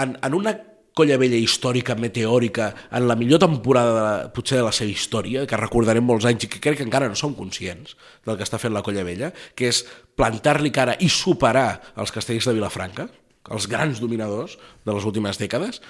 en, 0.00 0.16
en 0.16 0.36
una 0.36 0.54
colla 0.94 1.16
vella 1.20 1.38
històrica, 1.40 1.96
meteòrica, 1.96 2.68
en 2.92 3.08
la 3.08 3.16
millor 3.16 3.40
temporada, 3.42 3.92
de 3.94 4.02
la, 4.02 4.28
potser 4.34 4.60
de 4.60 4.66
la 4.66 4.74
seva 4.76 4.92
història, 4.92 5.46
que 5.48 5.60
recordarem 5.60 6.04
molts 6.04 6.28
anys 6.28 6.46
i 6.46 6.52
que 6.52 6.60
crec 6.60 6.80
que 6.80 6.86
encara 6.86 7.08
no 7.08 7.18
som 7.18 7.34
conscients 7.38 7.96
del 8.26 8.36
que 8.36 8.46
està 8.46 8.60
fent 8.60 8.74
la 8.76 8.84
colla 8.84 9.04
vella, 9.06 9.32
que 9.56 9.70
és 9.72 9.82
plantar-li 10.18 10.72
cara 10.74 10.98
i 11.00 11.08
superar 11.12 11.80
els 11.96 12.12
castells 12.12 12.48
de 12.48 12.56
Vilafranca, 12.58 13.08
els 13.50 13.66
grans 13.66 14.00
dominadors 14.00 14.58
de 14.84 14.94
les 14.94 15.08
últimes 15.08 15.40
dècades, 15.40 15.80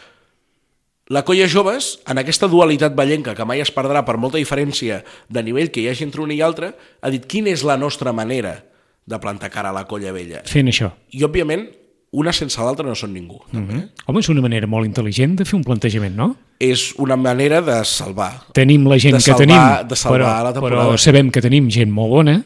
la 1.13 1.25
colla 1.27 1.49
joves, 1.51 1.99
en 2.07 2.21
aquesta 2.23 2.47
dualitat 2.49 2.95
ballenca 2.95 3.35
que 3.35 3.45
mai 3.45 3.61
es 3.61 3.73
perdrà 3.75 4.05
per 4.07 4.15
molta 4.23 4.39
diferència 4.39 5.01
de 5.29 5.43
nivell 5.43 5.73
que 5.75 5.83
hi 5.83 5.89
hagi 5.91 6.07
entre 6.07 6.23
un 6.23 6.31
i 6.31 6.39
altre, 6.41 6.71
ha 7.03 7.11
dit 7.11 7.27
quina 7.27 7.51
és 7.51 7.65
la 7.67 7.77
nostra 7.77 8.15
manera 8.15 8.61
de 9.05 9.19
plantar 9.19 9.51
cara 9.51 9.73
a 9.73 9.77
la 9.77 9.83
colla 9.91 10.15
vella. 10.15 10.45
Fent 10.47 10.71
això. 10.71 10.93
I, 11.11 11.25
òbviament, 11.27 11.67
una 12.13 12.33
sense 12.37 12.61
l'altra 12.61 12.85
no 12.85 12.95
són 12.95 13.13
ningú. 13.15 13.39
Mm 13.53 13.69
-hmm. 13.69 13.89
Home, 14.07 14.21
és 14.21 14.29
una 14.29 14.41
manera 14.43 14.67
molt 14.67 14.87
intel·ligent 14.87 15.35
de 15.37 15.45
fer 15.45 15.57
un 15.57 15.65
plantejament, 15.65 16.15
no? 16.15 16.37
És 16.59 16.95
una 16.99 17.17
manera 17.17 17.61
de 17.63 17.85
salvar. 17.85 18.43
Tenim 18.53 18.87
la 18.87 18.99
gent 18.99 19.15
De 19.17 19.19
que 19.19 19.33
salvar- 19.33 19.39
tenim, 19.79 19.89
de 19.89 19.97
salvar 19.97 20.21
però, 20.21 20.45
la 20.45 20.53
temporada. 20.53 20.89
però 20.91 20.99
sabem 20.99 21.31
que 21.31 21.41
tenim 21.41 21.71
gent 21.71 21.91
molt 21.91 22.11
bona, 22.11 22.45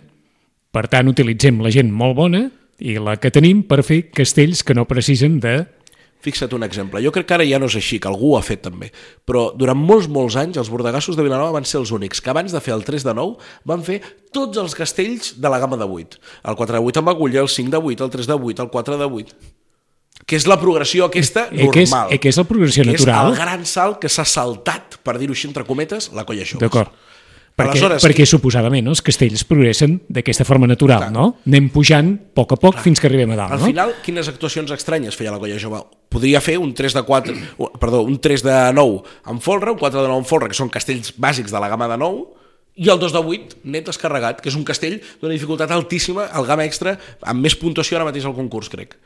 per 0.71 0.89
tant, 0.89 1.09
utilitzem 1.09 1.61
la 1.61 1.71
gent 1.71 1.91
molt 1.91 2.15
bona 2.15 2.51
i 2.79 2.95
la 2.99 3.17
que 3.17 3.31
tenim 3.31 3.63
per 3.63 3.83
fer 3.83 4.11
castells 4.11 4.63
que 4.63 4.75
no 4.75 4.85
precisen 4.85 5.41
de... 5.41 5.67
Fixa't 6.27 6.53
un 6.57 6.65
exemple. 6.67 6.99
Jo 7.05 7.13
crec 7.15 7.29
que 7.29 7.35
ara 7.37 7.45
ja 7.47 7.61
no 7.63 7.69
és 7.71 7.77
així, 7.79 8.01
que 8.03 8.09
algú 8.11 8.33
ho 8.35 8.39
ha 8.39 8.43
fet 8.43 8.65
també. 8.67 8.89
Però 9.25 9.53
durant 9.55 9.79
molts, 9.79 10.09
molts 10.11 10.35
anys, 10.41 10.57
els 10.59 10.71
bordegassos 10.73 11.15
de 11.17 11.23
Vilanova 11.23 11.53
van 11.55 11.65
ser 11.69 11.79
els 11.79 11.93
únics 11.95 12.21
que 12.21 12.33
abans 12.33 12.51
de 12.51 12.61
fer 12.61 12.75
el 12.75 12.83
3 12.85 13.05
de 13.07 13.15
9 13.15 13.37
van 13.65 13.85
fer 13.87 14.01
tots 14.35 14.59
els 14.59 14.75
castells 14.75 15.37
de 15.41 15.49
la 15.53 15.61
gamma 15.63 15.79
de 15.79 15.87
8. 15.87 16.19
El 16.51 16.57
4 16.59 16.81
de 16.81 16.83
8 16.91 16.99
amb 17.05 17.13
agulla, 17.15 17.41
el 17.45 17.49
5 17.49 17.71
de 17.71 17.79
8, 17.79 18.05
el 18.05 18.11
3 18.11 18.27
de 18.27 18.35
8, 18.35 18.63
el 18.67 18.71
4 18.75 18.99
de 18.99 19.05
8. 19.23 19.37
Que 20.27 20.35
és 20.41 20.47
la 20.49 20.57
progressió 20.59 21.05
aquesta 21.07 21.49
Eh, 21.53 21.69
que 21.71 21.83
és- 21.85 21.91
normal. 21.93 22.13
eh, 22.13 22.19
que 22.19 22.29
és 22.29 22.37
la 22.37 22.45
progressió 22.45 22.83
que 22.83 22.91
natural. 22.93 23.27
és 23.33 23.39
el 23.39 23.45
gran 23.45 23.67
salt 23.67 23.99
que 24.01 24.09
s'ha 24.09 24.25
saltat, 24.25 24.97
per 25.05 25.19
dir-ho 25.19 25.33
així 25.37 25.47
entre 25.47 25.63
cometes, 25.65 26.11
la 26.13 26.25
colla 26.25 26.43
joves. 26.45 26.61
D'acord. 26.67 26.91
Perquè, 27.57 27.71
Aleshores, 27.79 28.05
perquè 28.05 28.27
suposadament 28.29 28.85
els 28.93 29.01
castells 29.01 29.41
progressen 29.49 29.95
d'aquesta 30.13 30.45
forma 30.45 30.67
natural, 30.69 31.07
Clar. 31.07 31.13
no? 31.15 31.39
Anem 31.49 31.71
pujant 31.73 32.11
a 32.13 32.35
poc 32.37 32.53
a 32.53 32.59
poc 32.61 32.83
fins 32.85 33.01
que 33.01 33.09
arribem 33.09 33.31
a 33.33 33.37
dalt, 33.39 33.55
Al 33.57 33.63
no? 33.63 33.71
final, 33.71 33.95
quines 34.05 34.29
actuacions 34.29 34.71
estranyes 34.77 35.17
feia 35.17 35.33
la 35.33 35.39
colla 35.41 35.57
jove? 35.59 35.81
Podria 36.13 36.43
fer 36.45 36.59
un 36.61 36.75
3 36.77 36.93
de 36.99 37.03
4, 37.09 37.35
u- 37.57 37.71
perdó, 37.81 38.03
un 38.05 38.19
3 38.21 38.43
de 38.45 38.59
9 38.77 39.01
en 39.33 39.41
folre, 39.41 39.73
un 39.73 39.79
4 39.81 40.03
de 40.03 40.09
9 40.09 40.19
en 40.21 40.29
folre, 40.29 40.49
que 40.53 40.59
són 40.59 40.69
castells 40.69 41.15
bàsics 41.17 41.51
de 41.51 41.59
la 41.65 41.69
gamma 41.73 41.89
de 41.89 41.97
9, 41.97 42.27
i 42.77 42.91
el 42.93 43.01
2 43.01 43.13
de 43.17 43.25
8 43.25 43.57
net 43.65 43.87
descarregat, 43.89 44.43
que 44.45 44.51
és 44.53 44.55
un 44.61 44.63
castell 44.69 45.01
d'una 45.23 45.33
dificultat 45.33 45.71
altíssima, 45.73 46.29
el 46.37 46.45
gamma 46.45 46.67
extra, 46.69 46.99
amb 47.25 47.41
més 47.41 47.57
puntuació 47.57 47.97
ara 47.97 48.05
mateix 48.05 48.27
al 48.29 48.37
concurs, 48.37 48.69
crec. 48.69 48.99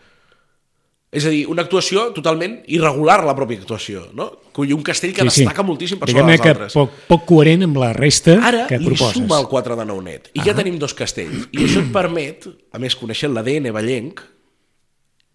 És 1.10 1.24
a 1.26 1.30
dir, 1.32 1.42
una 1.50 1.64
actuació 1.66 2.04
totalment 2.14 2.60
irregular, 2.70 3.16
la 3.26 3.34
pròpia 3.34 3.58
actuació, 3.58 4.04
no? 4.14 4.28
Collir 4.54 4.76
un 4.76 4.84
castell 4.86 5.10
que 5.14 5.24
destaca 5.26 5.64
moltíssim 5.66 5.98
per 5.98 6.06
sobre 6.12 6.36
que 6.38 6.52
altres. 6.52 6.76
poc, 6.78 7.00
poc 7.08 7.24
coherent 7.26 7.66
amb 7.66 7.80
la 7.82 7.88
resta 7.96 8.36
Ara 8.46 8.68
que 8.70 8.78
li 8.78 8.86
proposes. 8.86 9.18
suma 9.18 9.40
el 9.42 9.48
4 9.50 9.74
de 9.80 9.88
9 9.90 10.04
net 10.06 10.30
i 10.38 10.44
ja 10.46 10.54
tenim 10.54 10.78
dos 10.78 10.94
castells 10.94 11.48
i 11.50 11.64
això 11.66 11.82
et 11.82 11.90
permet, 11.90 12.46
a 12.46 12.78
més 12.78 12.94
coneixent 12.94 13.34
l'ADN 13.34 13.72
ballenc 13.74 14.22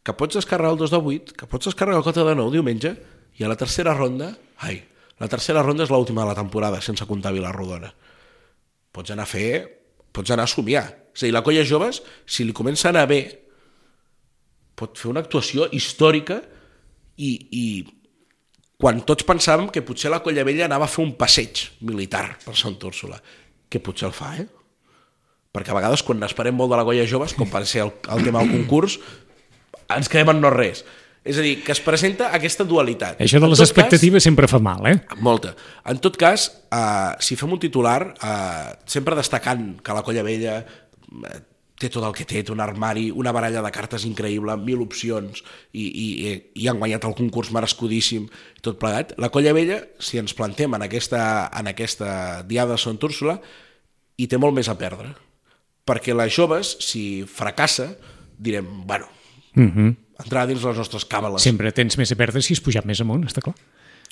que 0.06 0.16
pots 0.16 0.40
descarregar 0.40 0.72
el 0.78 0.80
2 0.80 0.96
de 0.96 1.04
8 1.12 1.38
que 1.44 1.52
pots 1.52 1.68
descarregar 1.68 2.00
el 2.00 2.08
4 2.08 2.24
de 2.24 2.40
9 2.40 2.56
diumenge 2.56 2.96
i 3.36 3.44
a 3.44 3.52
la 3.52 3.60
tercera 3.60 3.94
ronda 4.00 4.32
ai, 4.64 4.80
la 5.20 5.28
tercera 5.28 5.64
ronda 5.64 5.84
és 5.84 5.92
l'última 5.92 6.24
de 6.24 6.32
la 6.32 6.40
temporada 6.40 6.80
sense 6.80 7.04
comptar 7.04 7.36
Vilarrodona 7.36 7.92
pots 8.96 9.12
anar 9.12 9.28
a 9.28 9.34
fer 9.36 9.50
pots 10.16 10.32
anar 10.32 10.48
a 10.48 10.56
somiar 10.56 10.88
és 11.12 11.24
a 11.24 11.28
dir, 11.28 11.36
la 11.36 11.44
colla 11.44 11.68
joves, 11.68 12.02
si 12.26 12.48
li 12.48 12.56
comença 12.56 12.88
a 12.88 12.96
anar 12.96 13.10
bé 13.12 13.26
pot 14.76 15.00
fer 15.00 15.12
una 15.12 15.24
actuació 15.24 15.70
històrica 15.76 16.42
i, 17.16 17.32
i 17.52 17.66
quan 18.82 19.00
tots 19.08 19.26
pensàvem 19.28 19.70
que 19.72 19.84
potser 19.88 20.12
la 20.12 20.22
Colla 20.24 20.44
Vella 20.48 20.68
anava 20.68 20.88
a 20.88 20.92
fer 20.92 21.04
un 21.06 21.16
passeig 21.20 21.70
militar 21.88 22.26
per 22.44 22.56
Sant 22.60 22.76
Úrsula, 22.84 23.22
que 23.72 23.80
potser 23.80 24.10
el 24.10 24.16
fa, 24.16 24.34
eh? 24.42 24.48
Perquè 25.56 25.72
a 25.72 25.78
vegades 25.78 26.04
quan 26.04 26.20
n'esperem 26.20 26.56
molt 26.58 26.74
de 26.74 26.82
la 26.82 26.84
Colla 26.88 27.08
Joves, 27.08 27.34
com 27.38 27.48
per 27.52 27.64
ser 27.70 27.86
el, 27.86 27.94
el 28.12 28.28
tema 28.28 28.44
del 28.44 28.52
concurs, 28.52 29.00
ens 29.96 30.12
quedem 30.12 30.34
en 30.34 30.44
no 30.44 30.52
res. 30.52 30.84
És 31.26 31.40
a 31.42 31.46
dir, 31.46 31.56
que 31.66 31.74
es 31.74 31.80
presenta 31.82 32.28
aquesta 32.38 32.68
dualitat. 32.68 33.18
Això 33.24 33.40
de 33.40 33.48
En 33.48 33.54
les 33.56 33.64
expectatives 33.64 34.28
sempre 34.28 34.46
fa 34.52 34.60
mal, 34.62 34.84
eh? 34.92 35.00
Cas, 35.10 35.24
molta. 35.26 35.56
En 35.90 35.98
tot 36.04 36.20
cas, 36.22 36.52
eh, 36.70 37.16
si 37.24 37.40
fem 37.40 37.56
un 37.56 37.62
titular, 37.64 38.14
eh, 38.14 38.76
sempre 38.86 39.18
destacant 39.18 39.80
que 39.82 39.96
la 39.96 40.04
Colla 40.06 40.22
Vella 40.28 40.60
eh, 40.60 41.40
té 41.86 41.92
tot 41.94 42.06
el 42.08 42.16
que 42.18 42.26
té, 42.28 42.42
té 42.44 42.54
un 42.54 42.64
armari, 42.66 43.08
una 43.14 43.34
baralla 43.36 43.62
de 43.64 43.72
cartes 43.76 44.08
increïble, 44.10 44.58
mil 44.66 44.82
opcions, 44.84 45.44
i, 45.72 45.86
i, 45.86 46.08
i 46.62 46.70
han 46.70 46.82
guanyat 46.82 47.06
el 47.06 47.16
concurs 47.18 47.54
merescudíssim, 47.56 48.28
tot 48.66 48.82
plegat. 48.82 49.14
La 49.22 49.30
Colla 49.34 49.54
Vella, 49.56 49.80
si 50.02 50.20
ens 50.22 50.34
plantem 50.38 50.74
en 50.74 50.88
aquesta, 50.88 51.22
en 51.54 51.70
aquesta 51.72 52.42
diada 52.50 52.76
de 52.76 52.82
Sant 52.82 53.00
Úrsula, 53.06 53.38
hi 54.18 54.28
té 54.32 54.42
molt 54.42 54.58
més 54.58 54.72
a 54.72 54.78
perdre. 54.80 55.14
Perquè 55.86 56.18
les 56.18 56.34
joves, 56.34 56.76
si 56.82 57.24
fracassa, 57.30 57.94
direm, 58.42 58.66
bueno, 58.90 59.12
Mm 59.56 59.72
-hmm. 59.72 59.96
entrarà 60.24 60.46
dins 60.48 60.64
les 60.64 60.78
nostres 60.78 61.08
càbales. 61.08 61.40
Sempre 61.42 61.72
tens 61.72 61.98
més 61.98 62.12
a 62.12 62.16
perdre 62.16 62.42
si 62.42 62.54
has 62.54 62.62
pujat 62.62 62.86
més 62.86 63.00
amunt, 63.02 63.24
està 63.26 63.42
clar. 63.42 63.56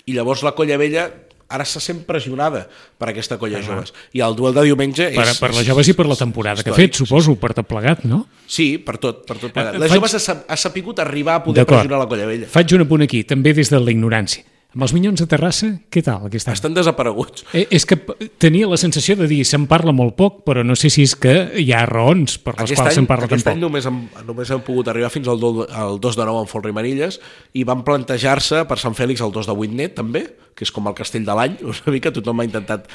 I 0.06 0.14
llavors 0.14 0.44
la 0.44 0.56
colla 0.56 0.78
vella 0.78 1.12
ara 1.54 1.66
se 1.70 1.80
sent 1.84 2.02
pressionada 2.08 2.66
per 2.98 3.12
aquesta 3.12 3.38
colla 3.42 3.62
joves. 3.62 3.94
I 4.18 4.24
el 4.26 4.36
duel 4.36 4.56
de 4.58 4.64
diumenge 4.66 5.12
Per, 5.14 5.26
és... 5.30 5.40
per 5.40 5.52
les 5.54 5.68
joves 5.68 5.88
i 5.92 5.94
per 5.98 6.08
la 6.10 6.18
temporada 6.20 6.64
que 6.64 6.72
ha 6.72 6.74
històric. 6.74 6.94
fet, 6.96 7.02
suposo, 7.06 7.36
per 7.40 7.54
tot 7.54 7.68
plegat, 7.70 8.04
no? 8.10 8.24
Sí, 8.50 8.72
per 8.82 8.98
tot, 8.98 9.22
per 9.30 9.38
tot 9.38 9.54
plegat. 9.54 9.76
Eh, 9.78 9.84
Les 9.84 9.92
faig- 9.94 10.02
joves 10.02 10.30
ha, 10.30 10.38
ha 10.50 10.58
sapigut 10.58 11.00
arribar 11.04 11.38
a 11.40 11.44
poder 11.46 11.66
pressionar 11.70 12.00
la 12.02 12.08
colla 12.10 12.26
vella. 12.30 12.50
Faig 12.50 12.74
un 12.78 12.84
apunt 12.88 13.06
aquí, 13.06 13.24
també 13.24 13.54
des 13.54 13.70
de 13.70 13.80
la 13.80 13.94
ignorància. 13.94 14.44
Amb 14.74 14.88
els 14.88 14.94
Minyons 14.96 15.22
de 15.22 15.28
Terrassa, 15.30 15.68
què 15.94 16.02
tal 16.02 16.24
aquest 16.26 16.48
any? 16.50 16.56
Estan 16.58 16.74
desapareguts. 16.74 17.44
Eh, 17.54 17.68
és 17.78 17.84
que 17.86 17.94
tenia 18.42 18.66
la 18.66 18.80
sensació 18.82 19.14
de 19.20 19.28
dir 19.30 19.44
se'n 19.46 19.68
parla 19.70 19.94
molt 19.94 20.16
poc, 20.18 20.40
però 20.48 20.64
no 20.66 20.74
sé 20.80 20.90
si 20.90 21.04
és 21.06 21.14
que 21.14 21.34
hi 21.62 21.68
ha 21.78 21.84
raons 21.86 22.40
per 22.42 22.56
les 22.56 22.64
Aquest 22.66 22.80
quals 22.80 22.90
any, 22.90 22.96
se'n 22.98 23.10
parla 23.10 23.28
aquest 23.30 23.46
tan 23.46 23.54
any 23.54 23.62
poc. 23.62 23.68
només 23.68 23.86
hem, 23.86 24.00
només 24.26 24.50
hem 24.50 24.64
pogut 24.66 24.90
arribar 24.90 25.12
fins 25.14 25.30
al, 25.30 25.38
do, 25.38 25.68
al 25.70 26.00
2 26.02 26.18
de 26.18 26.26
9 26.26 26.42
en 26.42 26.50
Folre 26.50 26.74
i 26.74 26.78
Manilles 26.80 27.20
i 27.54 27.68
van 27.70 27.84
plantejar-se 27.86 28.64
per 28.66 28.80
Sant 28.82 28.98
Fèlix 28.98 29.22
el 29.22 29.36
2 29.36 29.52
de 29.52 29.58
8 29.68 29.78
net 29.78 29.94
també, 30.00 30.24
que 30.58 30.66
és 30.66 30.74
com 30.74 30.90
el 30.90 30.98
castell 30.98 31.30
de 31.30 31.38
l'any, 31.38 31.60
una 31.70 31.94
mica 31.94 32.14
tothom 32.16 32.42
ha 32.42 32.48
intentat 32.50 32.90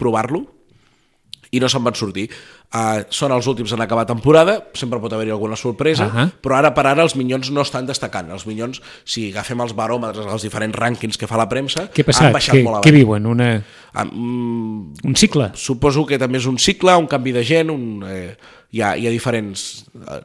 provar-lo 0.00 0.46
i 1.52 1.60
no 1.60 1.68
se'n 1.68 1.84
van 1.84 2.00
sortir. 2.00 2.30
Uh, 2.70 3.00
són 3.10 3.32
els 3.34 3.48
últims 3.50 3.72
en 3.74 3.80
acabar 3.82 4.04
temporada, 4.06 4.52
sempre 4.78 5.00
pot 5.02 5.10
haver-hi 5.10 5.32
alguna 5.34 5.56
sorpresa, 5.58 6.06
uh. 6.06 6.12
-huh. 6.14 6.30
però 6.38 6.54
ara 6.54 6.70
per 6.72 6.86
ara 6.86 7.02
els 7.02 7.16
Minyons 7.16 7.50
no 7.50 7.62
estan 7.62 7.86
destacant. 7.86 8.30
Els 8.30 8.46
Minyons, 8.46 8.80
si 9.04 9.32
agafem 9.32 9.60
els 9.60 9.74
baròmetres, 9.74 10.24
els 10.24 10.42
diferents 10.42 10.76
rànquings 10.76 11.18
que 11.18 11.26
fa 11.26 11.36
la 11.36 11.48
premsa, 11.48 11.90
Què 11.90 12.04
ha 12.06 12.26
han 12.26 12.32
baixat 12.32 12.54
Què, 12.54 12.62
molt 12.62 12.84
què 12.84 12.90
avall. 12.90 12.94
viuen? 12.94 13.26
Una, 13.26 13.64
mm, 14.04 14.92
un 15.02 15.16
cicle? 15.16 15.50
suposo 15.54 16.06
que 16.06 16.16
també 16.16 16.38
és 16.38 16.46
un 16.46 16.58
cicle, 16.58 16.94
un 16.96 17.08
canvi 17.08 17.32
de 17.32 17.42
gent, 17.42 17.70
un, 17.70 18.04
eh, 18.06 18.36
hi, 18.70 18.80
ha, 18.82 18.96
hi 18.96 19.06
ha 19.06 19.10
diferents... 19.10 19.84
eh, 19.98 20.20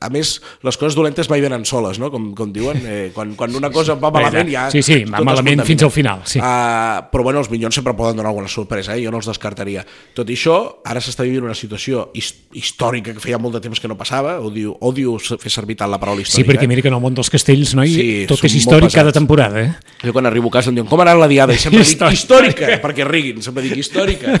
A 0.00 0.08
més, 0.10 0.32
les 0.64 0.78
coses 0.80 0.96
dolentes 0.96 1.28
mai 1.30 1.42
venen 1.44 1.66
soles, 1.68 1.98
no? 2.00 2.08
com, 2.10 2.30
com 2.36 2.52
diuen. 2.54 2.80
Eh, 2.88 3.10
quan, 3.14 3.34
quan 3.38 3.54
una 3.58 3.70
cosa 3.70 3.94
va 4.00 4.10
malament 4.14 4.48
ja... 4.50 4.68
Sí, 4.72 4.82
sí, 4.86 5.02
va 5.08 5.20
malament 5.26 5.64
fins 5.68 5.84
al 5.84 5.92
final, 5.94 6.24
sí. 6.28 6.40
Uh, 6.40 7.04
però 7.12 7.26
bueno, 7.26 7.42
els 7.42 7.50
Minyons 7.52 7.76
sempre 7.76 7.94
poden 7.98 8.16
donar 8.16 8.32
alguna 8.32 8.48
sorpresa, 8.48 8.96
eh? 8.96 9.04
jo 9.04 9.12
no 9.12 9.20
els 9.20 9.28
descartaria. 9.28 9.84
Tot 10.16 10.30
i 10.32 10.38
això, 10.38 10.58
ara 10.88 11.02
s'està 11.04 11.26
vivint 11.28 11.44
una 11.44 11.58
situació 11.58 11.81
his 12.14 12.34
històrica 12.52 13.14
que 13.16 13.20
feia 13.22 13.38
molt 13.40 13.54
de 13.56 13.62
temps 13.64 13.80
que 13.80 13.88
no 13.88 13.96
passava, 13.96 14.34
odio, 14.44 14.74
odio 14.84 15.14
fer 15.18 15.48
servir 15.50 15.76
tant 15.80 15.88
la 15.90 15.98
paraula 15.98 16.20
Sí, 16.22 16.28
històrica. 16.28 16.50
perquè 16.52 16.68
mira 16.68 16.82
que 16.84 16.88
en 16.92 16.94
el 16.94 17.00
món 17.00 17.14
dels 17.16 17.30
castells, 17.32 17.72
noi, 17.74 17.88
Sí, 17.94 18.08
tot 18.28 18.44
és 18.44 18.54
històric 18.60 18.92
cada 18.92 19.12
temporada, 19.12 19.62
eh? 19.62 19.72
Jo 20.04 20.12
quan 20.12 20.26
arribo 20.28 20.48
a 20.48 20.52
casa 20.58 20.68
em 20.70 20.76
diuen 20.76 20.88
com 20.90 21.00
ha 21.00 21.06
anat 21.06 21.16
la 21.18 21.28
diada 21.28 21.54
i 21.54 21.58
sempre 21.58 21.80
dic 21.80 21.94
Històrica. 21.94 22.12
històrica, 22.18 22.80
perquè 22.82 23.06
riguin, 23.08 23.40
sempre 23.42 23.62
dic 23.64 23.76
històrica. 23.80 24.36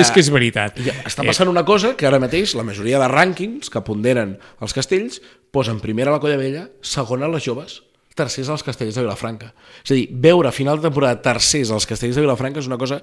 és 0.00 0.10
que 0.14 0.22
és 0.22 0.30
veritat. 0.32 0.78
Està 1.06 1.24
passant 1.26 1.50
una 1.50 1.64
cosa 1.66 1.94
que 1.98 2.06
ara 2.08 2.20
mateix 2.22 2.54
la 2.58 2.64
majoria 2.66 3.00
de 3.02 3.08
rànquings 3.10 3.70
que 3.72 3.82
ponderen 3.84 4.36
els 4.62 4.74
castells 4.76 5.20
posen 5.52 5.80
primera 5.80 6.12
la 6.14 6.20
Colla 6.22 6.38
Vella, 6.40 6.66
segona 6.82 7.28
les 7.28 7.44
joves, 7.44 7.80
tercers 8.18 8.48
als 8.50 8.64
castells 8.66 8.96
de 8.96 9.02
Vilafranca. 9.04 9.52
És 9.84 9.92
a 9.92 9.94
dir, 9.94 10.08
veure 10.10 10.48
a 10.50 10.52
final 10.52 10.80
de 10.80 10.88
temporada 10.88 11.20
tercers 11.22 11.70
als 11.70 11.86
castells 11.86 12.16
de 12.18 12.24
Vilafranca 12.24 12.60
és 12.60 12.66
una 12.70 12.78
cosa 12.80 13.02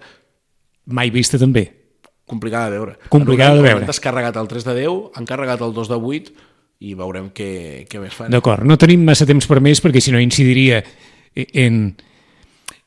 Mai 0.85 1.09
vista 1.09 1.39
també. 1.41 1.63
Complicada 2.25 2.69
de 2.69 2.77
veure. 2.79 2.97
Complicada 3.09 3.55
de 3.55 3.61
veure. 3.61 3.85
descarregat 3.85 4.35
el 4.41 4.47
3 4.47 4.63
de 4.65 4.73
10, 4.81 5.11
han 5.15 5.25
carregat 5.29 5.61
el 5.61 5.73
2 5.73 5.89
de 5.93 5.95
8 5.95 6.33
i 6.85 6.93
veurem 6.97 7.29
què, 7.31 7.85
què 7.89 8.01
més 8.01 8.13
fan. 8.13 8.31
D'acord, 8.33 8.65
no 8.67 8.77
tenim 8.77 9.03
massa 9.05 9.25
temps 9.25 9.45
per 9.47 9.61
més 9.61 9.79
perquè 9.81 10.01
si 10.01 10.11
no 10.11 10.19
incidiria 10.19 10.81
en, 11.35 11.95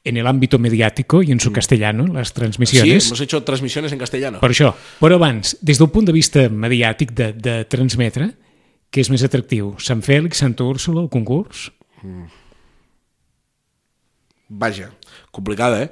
en 0.05 0.17
el 0.17 0.27
ámbito 0.27 0.59
mediático 0.59 1.23
y 1.23 1.33
en 1.33 1.41
su 1.41 1.53
castellano, 1.53 2.07
las 2.07 2.29
Sí, 2.29 2.35
transmisiones. 2.35 3.07
hemos 3.07 3.21
hecho 3.21 3.43
transmisiones 3.45 3.93
en 3.93 3.99
castellano. 3.99 4.41
Per 4.41 4.51
això. 4.51 4.75
Però 5.01 5.15
abans, 5.17 5.57
des 5.63 5.79
del 5.79 5.89
punt 5.91 6.07
de 6.07 6.13
vista 6.13 6.49
mediàtic 6.49 7.13
de, 7.13 7.33
de 7.33 7.65
transmetre, 7.65 8.31
què 8.91 9.01
és 9.05 9.11
més 9.13 9.23
atractiu? 9.25 9.75
Sant 9.79 10.01
Fèlix, 10.03 10.39
Santa 10.41 10.65
Úrsula, 10.65 11.03
el 11.05 11.11
concurs? 11.13 11.71
Vaja, 14.49 14.91
complicada, 15.31 15.83
eh? 15.83 15.91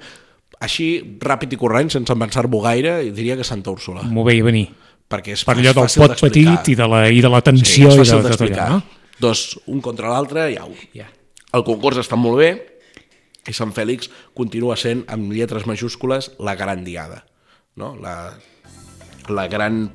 Així, 0.64 1.18
ràpid 1.20 1.52
i 1.52 1.58
corrent, 1.60 1.90
sense 1.92 2.14
pensar-m'ho 2.16 2.60
gaire, 2.64 2.98
diria 3.12 3.36
que 3.36 3.44
Santa 3.44 3.70
Úrsula. 3.74 4.02
M'ho 4.08 4.24
veia 4.24 4.44
venir. 4.46 4.68
Perquè 5.06 5.34
és 5.36 5.44
Per 5.46 5.54
allò 5.54 5.72
del 5.76 5.90
pot 6.00 6.16
petit 6.20 6.70
i 6.72 6.74
de 6.74 6.86
la, 6.90 7.04
i 7.12 7.20
de 7.22 7.28
la 7.30 7.38
Sí, 7.42 7.44
tensió 7.50 7.90
és 7.90 7.94
i 7.94 7.98
fàcil 8.00 8.22
d'explicar. 8.24 8.70
no? 8.70 8.82
Dos, 9.20 9.58
un 9.66 9.80
contra 9.84 10.08
l'altre. 10.10 10.48
Ja. 10.94 11.06
El 11.54 11.62
concurs 11.64 12.00
està 12.02 12.16
molt 12.18 12.40
bé 12.40 12.50
i 13.46 13.52
Sant 13.54 13.70
Fèlix 13.72 14.08
continua 14.34 14.74
sent, 14.76 15.04
amb 15.08 15.30
lletres 15.32 15.66
majúscules, 15.66 16.32
la 16.40 16.56
gran 16.58 16.82
diada. 16.84 17.24
No? 17.76 17.94
La, 18.00 18.32
la 19.28 19.46
gran 19.48 19.90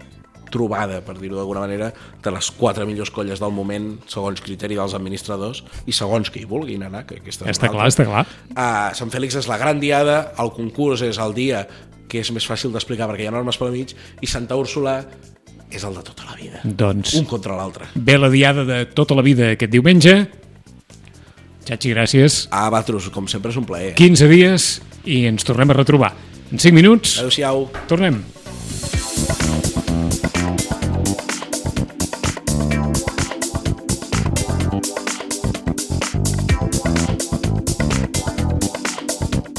trobada, 0.51 0.99
per 1.05 1.15
dir-ho 1.17 1.37
d'alguna 1.39 1.63
manera, 1.63 1.91
de 2.21 2.31
les 2.35 2.51
quatre 2.59 2.85
millors 2.85 3.09
colles 3.15 3.39
del 3.41 3.53
moment, 3.55 3.93
segons 4.11 4.41
criteri 4.43 4.75
dels 4.77 4.93
administradors, 4.97 5.63
i 5.87 5.95
segons 5.95 6.29
que 6.29 6.41
hi 6.43 6.45
vulguin 6.49 6.83
anar, 6.87 7.05
que 7.09 7.21
aquesta 7.21 7.47
Està 7.49 7.71
clar, 7.71 7.87
està 7.89 8.05
clar. 8.05 8.25
Uh, 8.51 8.91
Sant 8.97 9.09
Fèlix 9.13 9.39
és 9.39 9.47
la 9.49 9.57
gran 9.61 9.79
diada, 9.81 10.33
el 10.43 10.51
concurs 10.55 11.01
és 11.07 11.17
el 11.23 11.33
dia 11.37 11.65
que 12.11 12.19
és 12.19 12.31
més 12.35 12.43
fàcil 12.43 12.73
d'explicar 12.75 13.07
perquè 13.07 13.23
hi 13.23 13.29
ha 13.31 13.31
normes 13.31 13.55
pel 13.57 13.71
mig, 13.71 13.95
i 14.21 14.27
Santa 14.27 14.57
Úrsula 14.59 14.99
és 15.71 15.85
el 15.87 15.95
de 15.95 16.01
tota 16.03 16.25
la 16.27 16.35
vida. 16.35 16.59
Doncs 16.67 17.13
Un 17.15 17.25
contra 17.25 17.55
l'altre. 17.55 17.87
ve 17.95 18.17
la 18.19 18.27
diada 18.29 18.65
de 18.67 18.81
tota 18.91 19.15
la 19.15 19.23
vida 19.23 19.53
aquest 19.55 19.71
diumenge. 19.71 20.17
Xachi, 21.63 21.93
gràcies. 21.93 22.47
Ah, 22.51 22.69
Batros, 22.73 23.07
com 23.15 23.29
sempre 23.31 23.51
és 23.53 23.57
un 23.57 23.63
plaer. 23.69 23.93
15 23.95 24.27
dies 24.27 24.81
i 25.05 25.23
ens 25.29 25.45
tornem 25.47 25.71
a 25.71 25.77
retrobar. 25.79 26.11
En 26.51 26.59
5 26.59 26.75
minuts 26.75 27.19
Adéu-siau. 27.21 27.69
tornem. 27.87 28.19